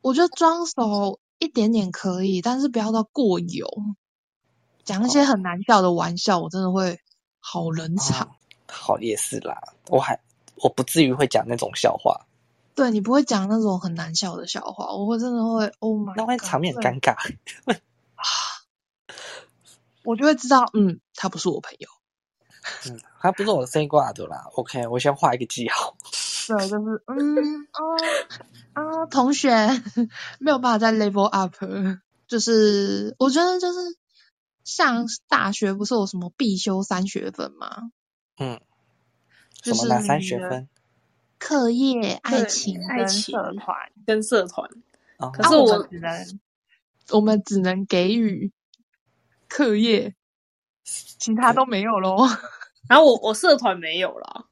[0.00, 3.66] 我觉得装熟一点点可以，但是不要到过油。
[4.84, 7.00] 讲一些很难笑的玩笑，我真的会
[7.40, 8.28] 好冷场。
[8.28, 8.30] 哦
[8.68, 10.20] 好也是啦，我还
[10.54, 12.26] 我不至于会讲那种笑话，
[12.76, 17.16] 对你不会讲那种很难笑的笑话，我会真的会，Oh my，那会场面很对尴尬。
[20.04, 21.88] 我就会知道，嗯，他不是我朋友。
[22.88, 24.44] 嗯，他不是我 say 挂的啦。
[24.54, 25.96] OK，我先画一个记号。
[26.48, 27.80] 对，就是嗯啊
[28.74, 29.50] 啊，同学
[30.38, 31.54] 没有办法再 level up，
[32.26, 33.78] 就是我觉得就是
[34.64, 37.90] 像大学不是有什么必修三学分吗？
[38.38, 38.60] 嗯，
[39.60, 40.68] 就是什么哪三学分？
[41.38, 43.76] 课业、爱情爱情社团。
[44.06, 44.68] 跟社团，
[45.18, 46.40] 哦可是我只能
[47.10, 48.52] 我们只能给予
[49.48, 50.14] 课业，
[50.84, 52.16] 其他都没有喽。
[52.88, 54.46] 然后我我社团没有了，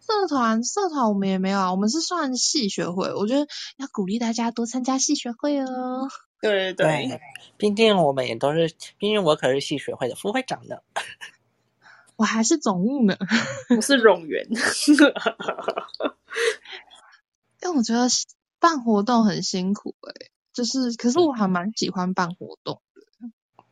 [0.00, 3.46] 社团社团我们也没有啊，我们是算系学会，我觉得
[3.78, 6.08] 要鼓励大家多参加系学会哦。
[6.40, 7.20] 对对对，对，
[7.56, 8.68] 毕竟我们也都是，
[8.98, 10.76] 毕竟我可是系学会的副会长呢。
[12.16, 13.16] 我还是总务呢，
[13.74, 14.46] 我是冗员。
[17.62, 18.06] 因为我觉得
[18.58, 22.82] 办活动很辛苦诶、就是可是我还蛮喜欢办活动，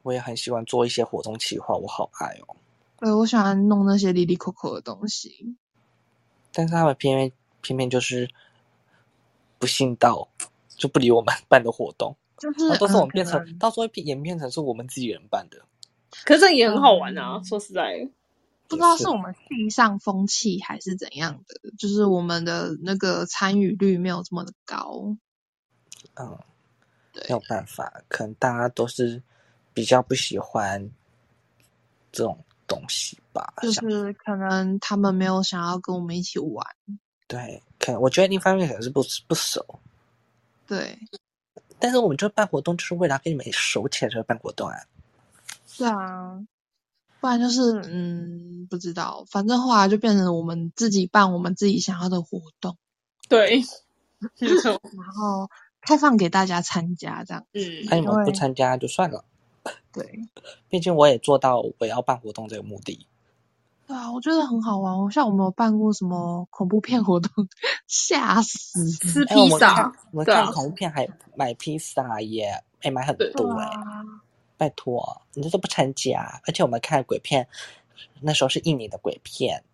[0.03, 2.57] 我也很喜欢做一些活动企划，我好爱哦。
[2.99, 5.57] 对我喜欢弄那些离离扣扣的东西。
[6.53, 7.33] 但是他们偏偏
[7.63, 8.29] 偏偏就是
[9.59, 10.29] 不信道，
[10.69, 15.63] 就不理我们 办的活动，就是都是我们呃变成，到时候演变成是我们自己人办的。
[16.25, 18.11] 可是这也很好玩啊，说实在的，
[18.69, 25.17] 不知道是是我们地上风气还是怎样的，就是我们的那个参与率没有这么的高。
[26.15, 26.39] 嗯，
[27.15, 29.23] 没有办法，可能大家都是
[29.81, 30.91] 比较不喜欢
[32.13, 33.55] 这种东西吧。
[33.63, 36.67] 就是可能他们没有想要跟我们一起玩，
[37.27, 39.65] 对，可能我觉得另一方面可能是不不熟，
[40.67, 40.99] 对。
[41.79, 44.77] 但是我们就办活动，就是为了要跟你们熟起来才会办活动啊。
[45.67, 46.39] 是啊，
[47.21, 52.77] 不然就是嗯不知道，反正后来就变成我们自己办我们自己想要的活动，
[53.31, 53.63] 对，
[54.37, 55.49] 然后
[55.81, 57.47] 开放给大家参加这样。
[57.55, 59.25] 嗯，那你们不参加就算了，
[59.93, 60.21] 对
[60.69, 63.07] 毕竟我也做到我要办活动这个目的。
[63.87, 64.97] 对啊，我觉得很好玩。
[64.97, 67.49] 我像我们有办过什么恐怖片活动，
[67.89, 68.89] 吓死！
[68.93, 74.05] 吃披萨我们看恐怖片还买披萨耶，哎，买很多哎、啊，
[74.57, 77.49] 拜托，你这都不参加，而且我们看鬼片，
[78.21, 79.65] 那时候是印尼的鬼片，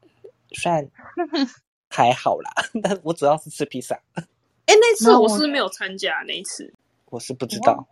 [0.52, 0.88] 虽然
[1.90, 2.50] 还好啦，
[2.82, 4.24] 但我主要是吃披萨，哎，
[4.66, 6.72] 那次我我是没有参加那一次，
[7.06, 7.86] 我是不知道。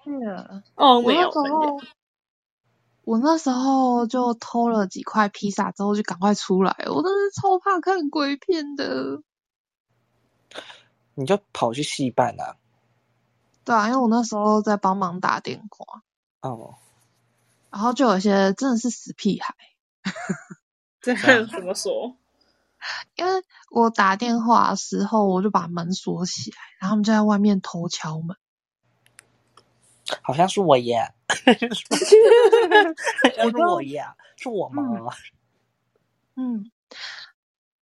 [0.74, 1.80] 哦，我没有时候，
[3.04, 9.22] 我那时候就偷了几块披萨之后就赶快出来，我真是超怕看鬼片的。
[11.14, 12.56] 你就跑去戏办啊？
[13.64, 16.02] 对啊，因为我那时候在帮忙打电话，
[16.40, 16.74] 哦，
[17.70, 19.54] 然后就有些真的是死屁孩，
[21.00, 22.16] 这样怎么说？
[23.16, 28.36] 因为我打电话的时候我就把门锁起来，然后他们就在外面偷敲门。
[30.22, 31.74] 好像是我耶，好像
[33.50, 34.04] 是我耶，
[34.36, 34.82] 是我吗？
[36.36, 36.70] 嗯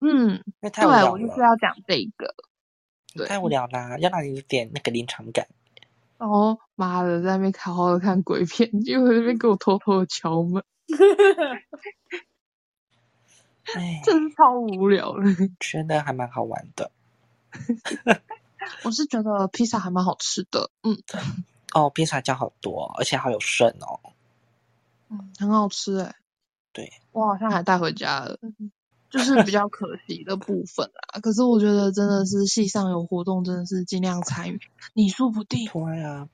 [0.01, 2.35] 嗯，对无聊我就是，要讲这个。
[3.15, 5.47] 对太无聊啦，要让你有点那个临场感。
[6.19, 10.63] 然后妈的，在那边好好的看鬼片， 结果在那边给我偷偷的敲门，
[13.75, 15.25] 哎，真是超无聊的。
[15.61, 16.91] 觉得还蛮好玩的。
[18.85, 20.97] 我是觉得披萨还蛮好吃的，嗯
[21.75, 24.01] 哦，披萨酱好多，而且好有剩哦。
[25.11, 26.15] 嗯，很好吃诶、
[26.73, 28.39] 对，我好像还带回家了，
[29.11, 31.21] 就是比较可惜的部分啦。
[31.21, 34.59] 可是我觉得真的是系上有活动，真的是尽量参与，
[34.95, 36.29] 你说不定，对啊，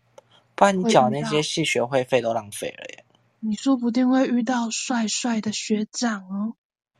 [0.54, 3.04] 不然你会遇到缴那些系学会费都浪费了耶。
[3.40, 6.54] 你说不定会遇到帅帅的学长哦。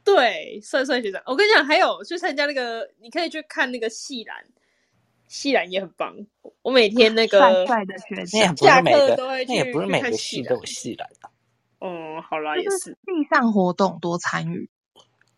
[0.05, 4.45] 对，帅帅学长，我跟你讲，还有去参加那个，你可以去看那个戏兰，
[5.29, 6.14] 戏兰也很棒。
[6.62, 11.31] 我每天那个 帅帅的学那也长，下不是每个课都会，那也不是每个系都有系来的。
[11.81, 12.97] 嗯，好啦，也就是
[13.31, 14.68] 上活动多参与。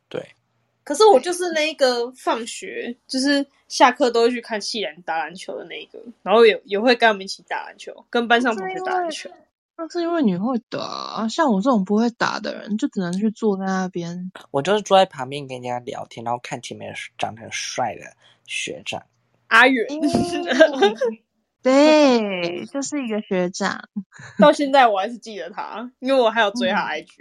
[0.08, 0.34] 对，
[0.82, 9.30] 可是我就是那一个放学，就是下课都会去看戏兰打篮球的那一个，然后也也会跟他们一起打篮球，跟班上同学打篮球。
[9.76, 14.30] 那是因为你会打，像我这种不会打的人，就只能去坐在那边。
[14.50, 18.02] 我就是坐在旁边跟人家聊天，然后看前面长得很帅的
[18.46, 19.02] 学长。
[19.50, 20.00] 阿远嗯
[21.62, 23.90] 对，就是一个学长，
[24.38, 27.14] 到现在我还是记得他，因为我还有追他嗯 IG。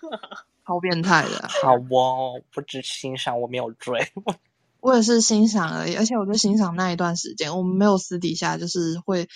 [0.66, 1.48] 超变态的啊。
[1.62, 4.00] 好哦，不止欣赏，我没有追。
[4.80, 9.28] 我也是欣赏而已，而且我就欣赏那一段时间，我们没有私底下就是会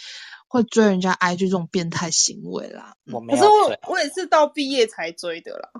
[0.48, 2.96] 会追人家 IG 这种变态行为啦。
[3.12, 5.70] 我没可有追，是我我也是到毕业才追的啦。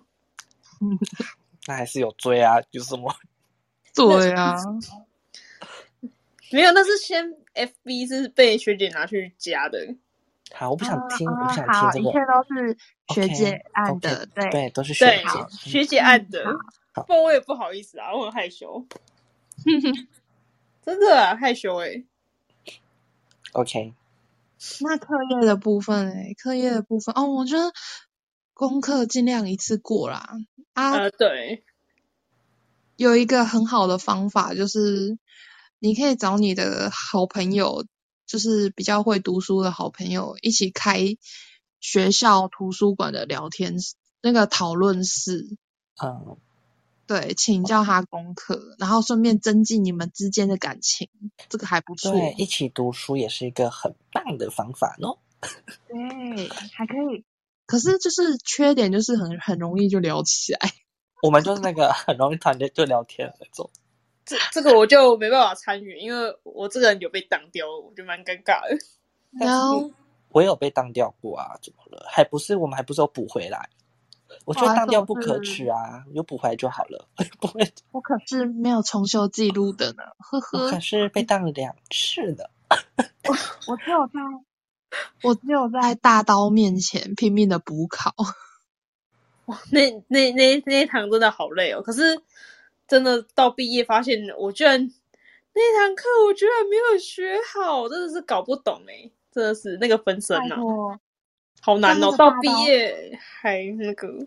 [1.66, 3.14] 那还是有追啊，就是什么
[3.94, 4.54] 对啊，
[6.54, 9.96] 没有，那是先 FB 是被学姐拿去加的。
[10.52, 12.10] 好，我不想听，我啊不想好，听这个。
[12.10, 12.78] 一切都是
[13.12, 14.50] 学姐按的对。
[14.50, 15.38] 对，都是学对姐。
[15.40, 16.44] 嗯，学姐按的，
[16.92, 18.86] 好不然我也不好意思啊，我很害羞，
[20.84, 22.04] 真的、啊、害羞哎、
[23.52, 23.92] OK，
[24.80, 27.72] 那课业的部分诶，课业的部分哦，我觉得
[28.52, 30.30] 功课尽量一次过啦。
[30.74, 31.64] 啊，呃，对，
[32.94, 35.18] 有一个很好的方法就是，
[35.84, 37.82] 你可以找你的好朋友，
[38.26, 40.98] 就就是比较会读书的好朋友一起开
[41.78, 45.58] 学校图书馆的聊天室，那个讨论室，
[46.02, 46.38] 嗯，
[47.06, 51.10] 对，请教他功课，然后顺便增进你们之间的感情，
[51.50, 52.12] 这个还不错。
[52.12, 55.18] 对，一起读书也是一个很棒的方法哦。
[55.86, 57.24] 对，还可以。
[57.66, 60.58] 可是就是缺点就是很很容易就聊起来。
[61.22, 63.70] 我们就是那个很容易团队就聊天的那种。
[64.24, 68.78] 这这个我就没办法参与，因为我这个人有被当掉，我觉得蛮尴尬的。
[69.38, 69.92] 但是
[70.30, 72.06] 我也有被当掉过啊，怎么了？
[72.08, 73.68] 还不是我们还不是有补回来？
[74.44, 77.06] 我觉得当掉不可取啊，有补回来就好了。
[77.38, 80.64] 不会，我可是没有重修记录的呢，呵呵。
[80.64, 82.50] 我可是被当了两次的。
[83.68, 84.20] 我只有在，
[85.22, 88.12] 我只有在大刀面前拼命的补考。
[89.46, 91.82] 哇，那那那那一堂真的好累哦！
[91.82, 92.20] 可是
[92.86, 94.92] 真的到毕业发现，我居然
[95.54, 100.56] 那堂课我居然没有学好，真的是搞不懂哎，真的是那个分身呐、
[101.60, 102.14] 好难哦！
[102.16, 104.26] 到毕业还那个，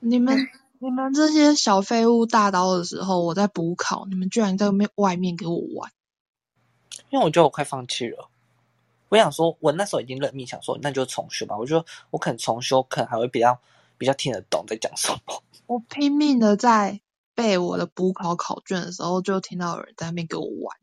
[0.00, 0.36] 你们
[0.80, 5.92] 你们这些小废物大刀的时候，我在补考，你们居然在外面外面给我玩，
[7.10, 8.28] 因为我觉得我快放弃了。
[9.10, 11.56] 我想说，我那时候已经认命，想说那就重修吧。
[11.56, 13.60] 我觉得我可能重修，可能还会比较
[13.96, 15.42] 比较听得懂在讲什么。
[15.66, 17.00] 我拼命的在
[17.34, 20.76] 背我的补考考卷的时候，就听到有人在那边给我玩。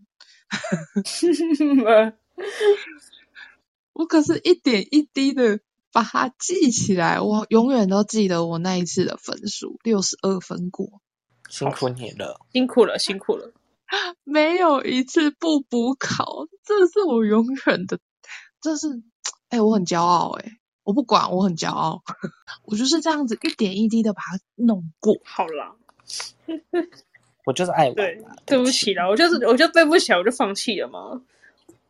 [3.93, 5.59] 我可是一点一滴的
[5.91, 11.01] 把它记起来，我永远都记得我那一次的分数，六十二分过。
[11.49, 13.51] 辛苦你了，辛苦了，辛苦了。
[14.23, 17.99] 没有一次不补考，这是我永远的，
[18.61, 19.01] 这是，
[19.49, 22.03] 哎、我很骄傲、哎，我不管，我很骄傲，
[22.63, 25.15] 我就是这样子一点一滴的把它弄过。
[25.25, 25.75] 好啦，
[27.45, 31.21] 我就是爱玩对啦。，对不起啦，我就是我就背不起来，我就放弃了嘛。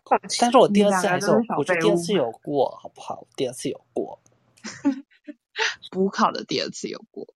[0.06, 0.38] 放弃。
[0.42, 3.26] 但是我第二次还是我觉得第二次有过，好不好？
[3.36, 4.20] 第二次有过。
[5.92, 7.28] 补考的第二次有过，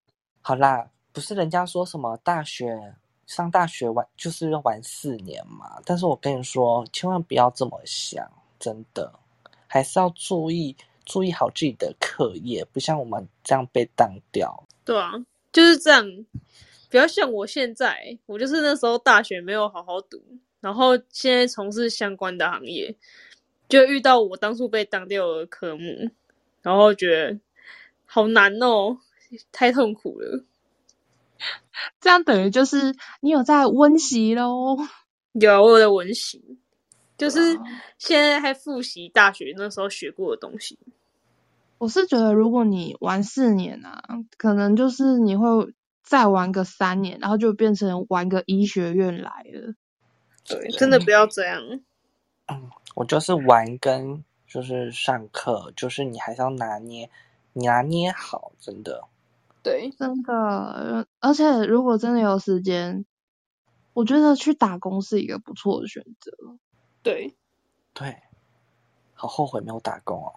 [0.42, 2.94] 好啦，不是人家说什么大学
[3.26, 5.82] 上大学玩就是要玩四年嘛？
[5.86, 8.30] 但是我跟你说，千万不要这么想，
[8.60, 9.12] 真的，
[9.68, 10.76] 还是要注意
[11.06, 14.64] 注意好自己的课业，不像我们这样被当掉。
[14.86, 15.12] 对啊，
[15.52, 16.06] 就是这样。
[16.94, 20.22] 不要像我现在，我就是那时候大学没有好好读，
[20.62, 22.96] 然后现在从事相关的行业，
[23.68, 26.12] 就遇到我当初被当掉的科目，
[26.62, 27.40] 然后觉得
[28.06, 29.00] 好难哦，
[29.52, 30.44] 太痛苦了。
[32.00, 34.78] 这样等于就是你有在温习喽。
[35.32, 36.60] 有啊我有在温习，
[37.18, 37.60] 就是
[37.98, 40.78] 现在还复习大学那时候学过的东西。
[41.80, 44.04] 我是觉得，如果你玩四年啊，
[44.38, 45.74] 可能就是你会
[46.04, 49.74] 再玩个三年，然后就变成玩个医学院来了。
[50.46, 51.62] 对，真的不要这样。
[52.96, 57.10] 我就是玩跟就是上课，就是你还是要拿捏，
[57.54, 59.06] 你拿捏好，真的。
[59.64, 63.06] 对，真的，而且如果真的有时间，
[63.94, 66.32] 我觉得去打工是一个不错的选择。
[67.02, 67.36] 对，
[67.94, 68.22] 对，
[69.14, 70.34] 好后悔没有打工哦。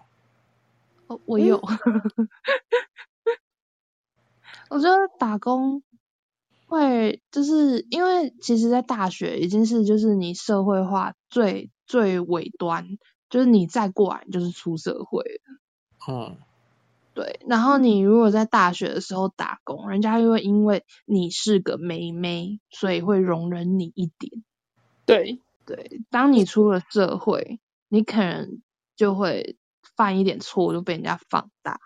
[1.07, 1.61] 哦，我有，
[4.69, 5.83] 我觉得打工
[6.67, 12.85] 会就是因为其实，在大学已经是就是你社会化最最尾端，
[13.29, 16.11] 就是你再过来就是出社会了。
[16.11, 16.37] 嗯，
[17.13, 24.43] 对，然后你如果在大学的时候打工，人家又会因为你是个妹妹，所以会容忍你一点。
[25.05, 28.61] 对，对，当你出了社会，你可能
[28.97, 29.57] 就会
[29.95, 31.79] 犯一点错，就被人家放大。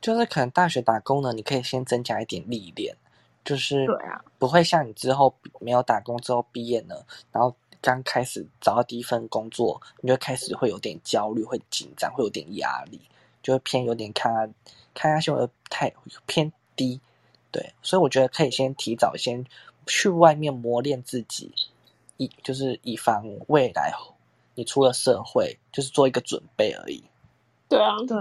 [0.00, 2.96] 就是可能大学打工呢，你可以先增加一点历练，
[3.44, 6.94] 就是对啊，不会像你之后没有打工之后毕业呢，
[7.30, 13.00] 然后刚开始找到第一份工作，你就开始会有点焦虑，会紧张，会有点压力，
[13.42, 14.52] 就会偏有点看
[14.94, 15.92] 看下去会太
[16.26, 17.00] 偏低，
[17.50, 19.44] 对，所以我觉得可以先提早先
[19.86, 21.52] 去外面磨练自己，
[22.16, 23.92] 以就是以防未来
[24.54, 27.02] 你出了社会，就是做一个准备而已。
[27.68, 28.16] 对啊，对，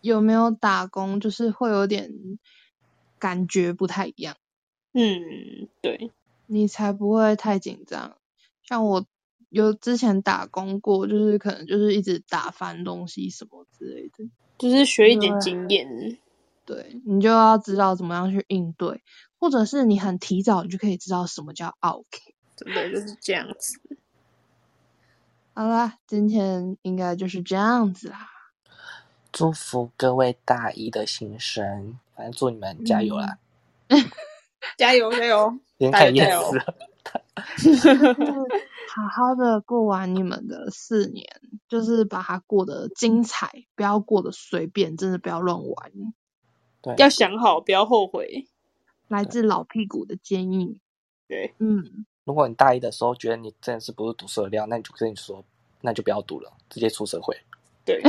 [0.00, 2.10] 有没有打工就是会有点
[3.18, 4.36] 感觉不太一样，
[4.92, 6.10] 嗯，对，
[6.46, 8.16] 你才不会太紧张。
[8.62, 9.06] 像我
[9.48, 16.18] 有之前打工过，就是可能就是一直打翻东西什么之类的，就是学一点对经验。
[16.64, 19.02] 对你就要知道怎么样去应对，
[19.38, 22.04] 或者是你很提早你就可以知道什么叫 OK。
[22.56, 23.80] 真的就是这样子。
[25.54, 28.28] 好啦，今天应该就是这样子啦。
[29.32, 33.38] 祝福各位大一的新生，反正祝你们加油啦！
[34.76, 35.58] 加油 加油！
[35.78, 36.74] 已经开始加油厌死了。
[38.88, 41.24] 好好的过完你们的四年，
[41.68, 45.92] 就是把它过得精彩，不要过得随便，真的不要乱玩。
[46.82, 48.48] 对，要想好，不要后悔。
[49.06, 50.80] 来自老屁股的建议。
[51.28, 55.44] 对，嗯，如果你大一的时候觉得你真的是不是读书的料，那你就跟你说，
[55.80, 57.36] 那就不要读了，直接出社会。
[57.84, 58.02] 对，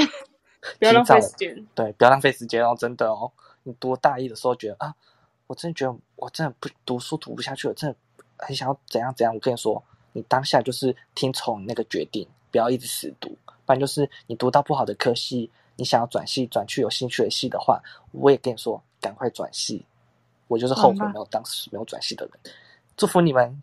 [0.80, 1.68] 不要浪费时间。
[1.74, 3.32] 对，不要浪费时间哦，真的哦。
[3.64, 4.96] 你读大一的时候觉得啊，
[5.48, 7.96] 我真的觉得我真的不读书读不下去了，真的
[8.38, 9.34] 很想要怎样怎样。
[9.34, 9.84] 我跟你说，
[10.14, 13.38] 你当下就是听从那个决定，不要一直死读。
[13.66, 17.82] 不然就是你读到不好的科系，你想要转系转去有兴趣的系的话，
[18.12, 19.86] 我也跟你说，赶快转系。
[20.48, 22.54] 我就是后悔没有当时没有转系的人。
[22.98, 23.62] 祝福你们，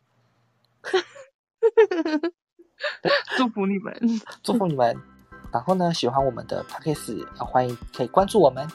[3.36, 4.00] 祝福你们，
[4.44, 5.15] 祝福你们。
[5.52, 8.66] 然后呢，喜欢我们的 p a c k a g e 啊，欢迎可以关注我们，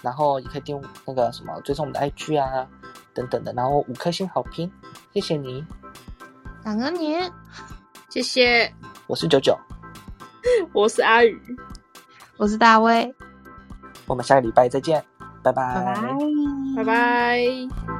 [0.00, 2.66] 然后也可以订那个什么追踪我们的 IG 啊
[3.14, 4.70] 等等的，然后五颗星好评，
[5.12, 5.64] 谢谢你，
[6.62, 7.16] 感恩你，
[8.08, 8.72] 谢谢。
[9.06, 9.58] 我是九九，
[10.72, 11.40] 我是阿宇，
[12.36, 13.14] 我是大威，
[14.06, 15.04] 我们下个礼拜再见，
[15.42, 16.16] 拜拜，拜拜，
[16.76, 17.91] 拜拜。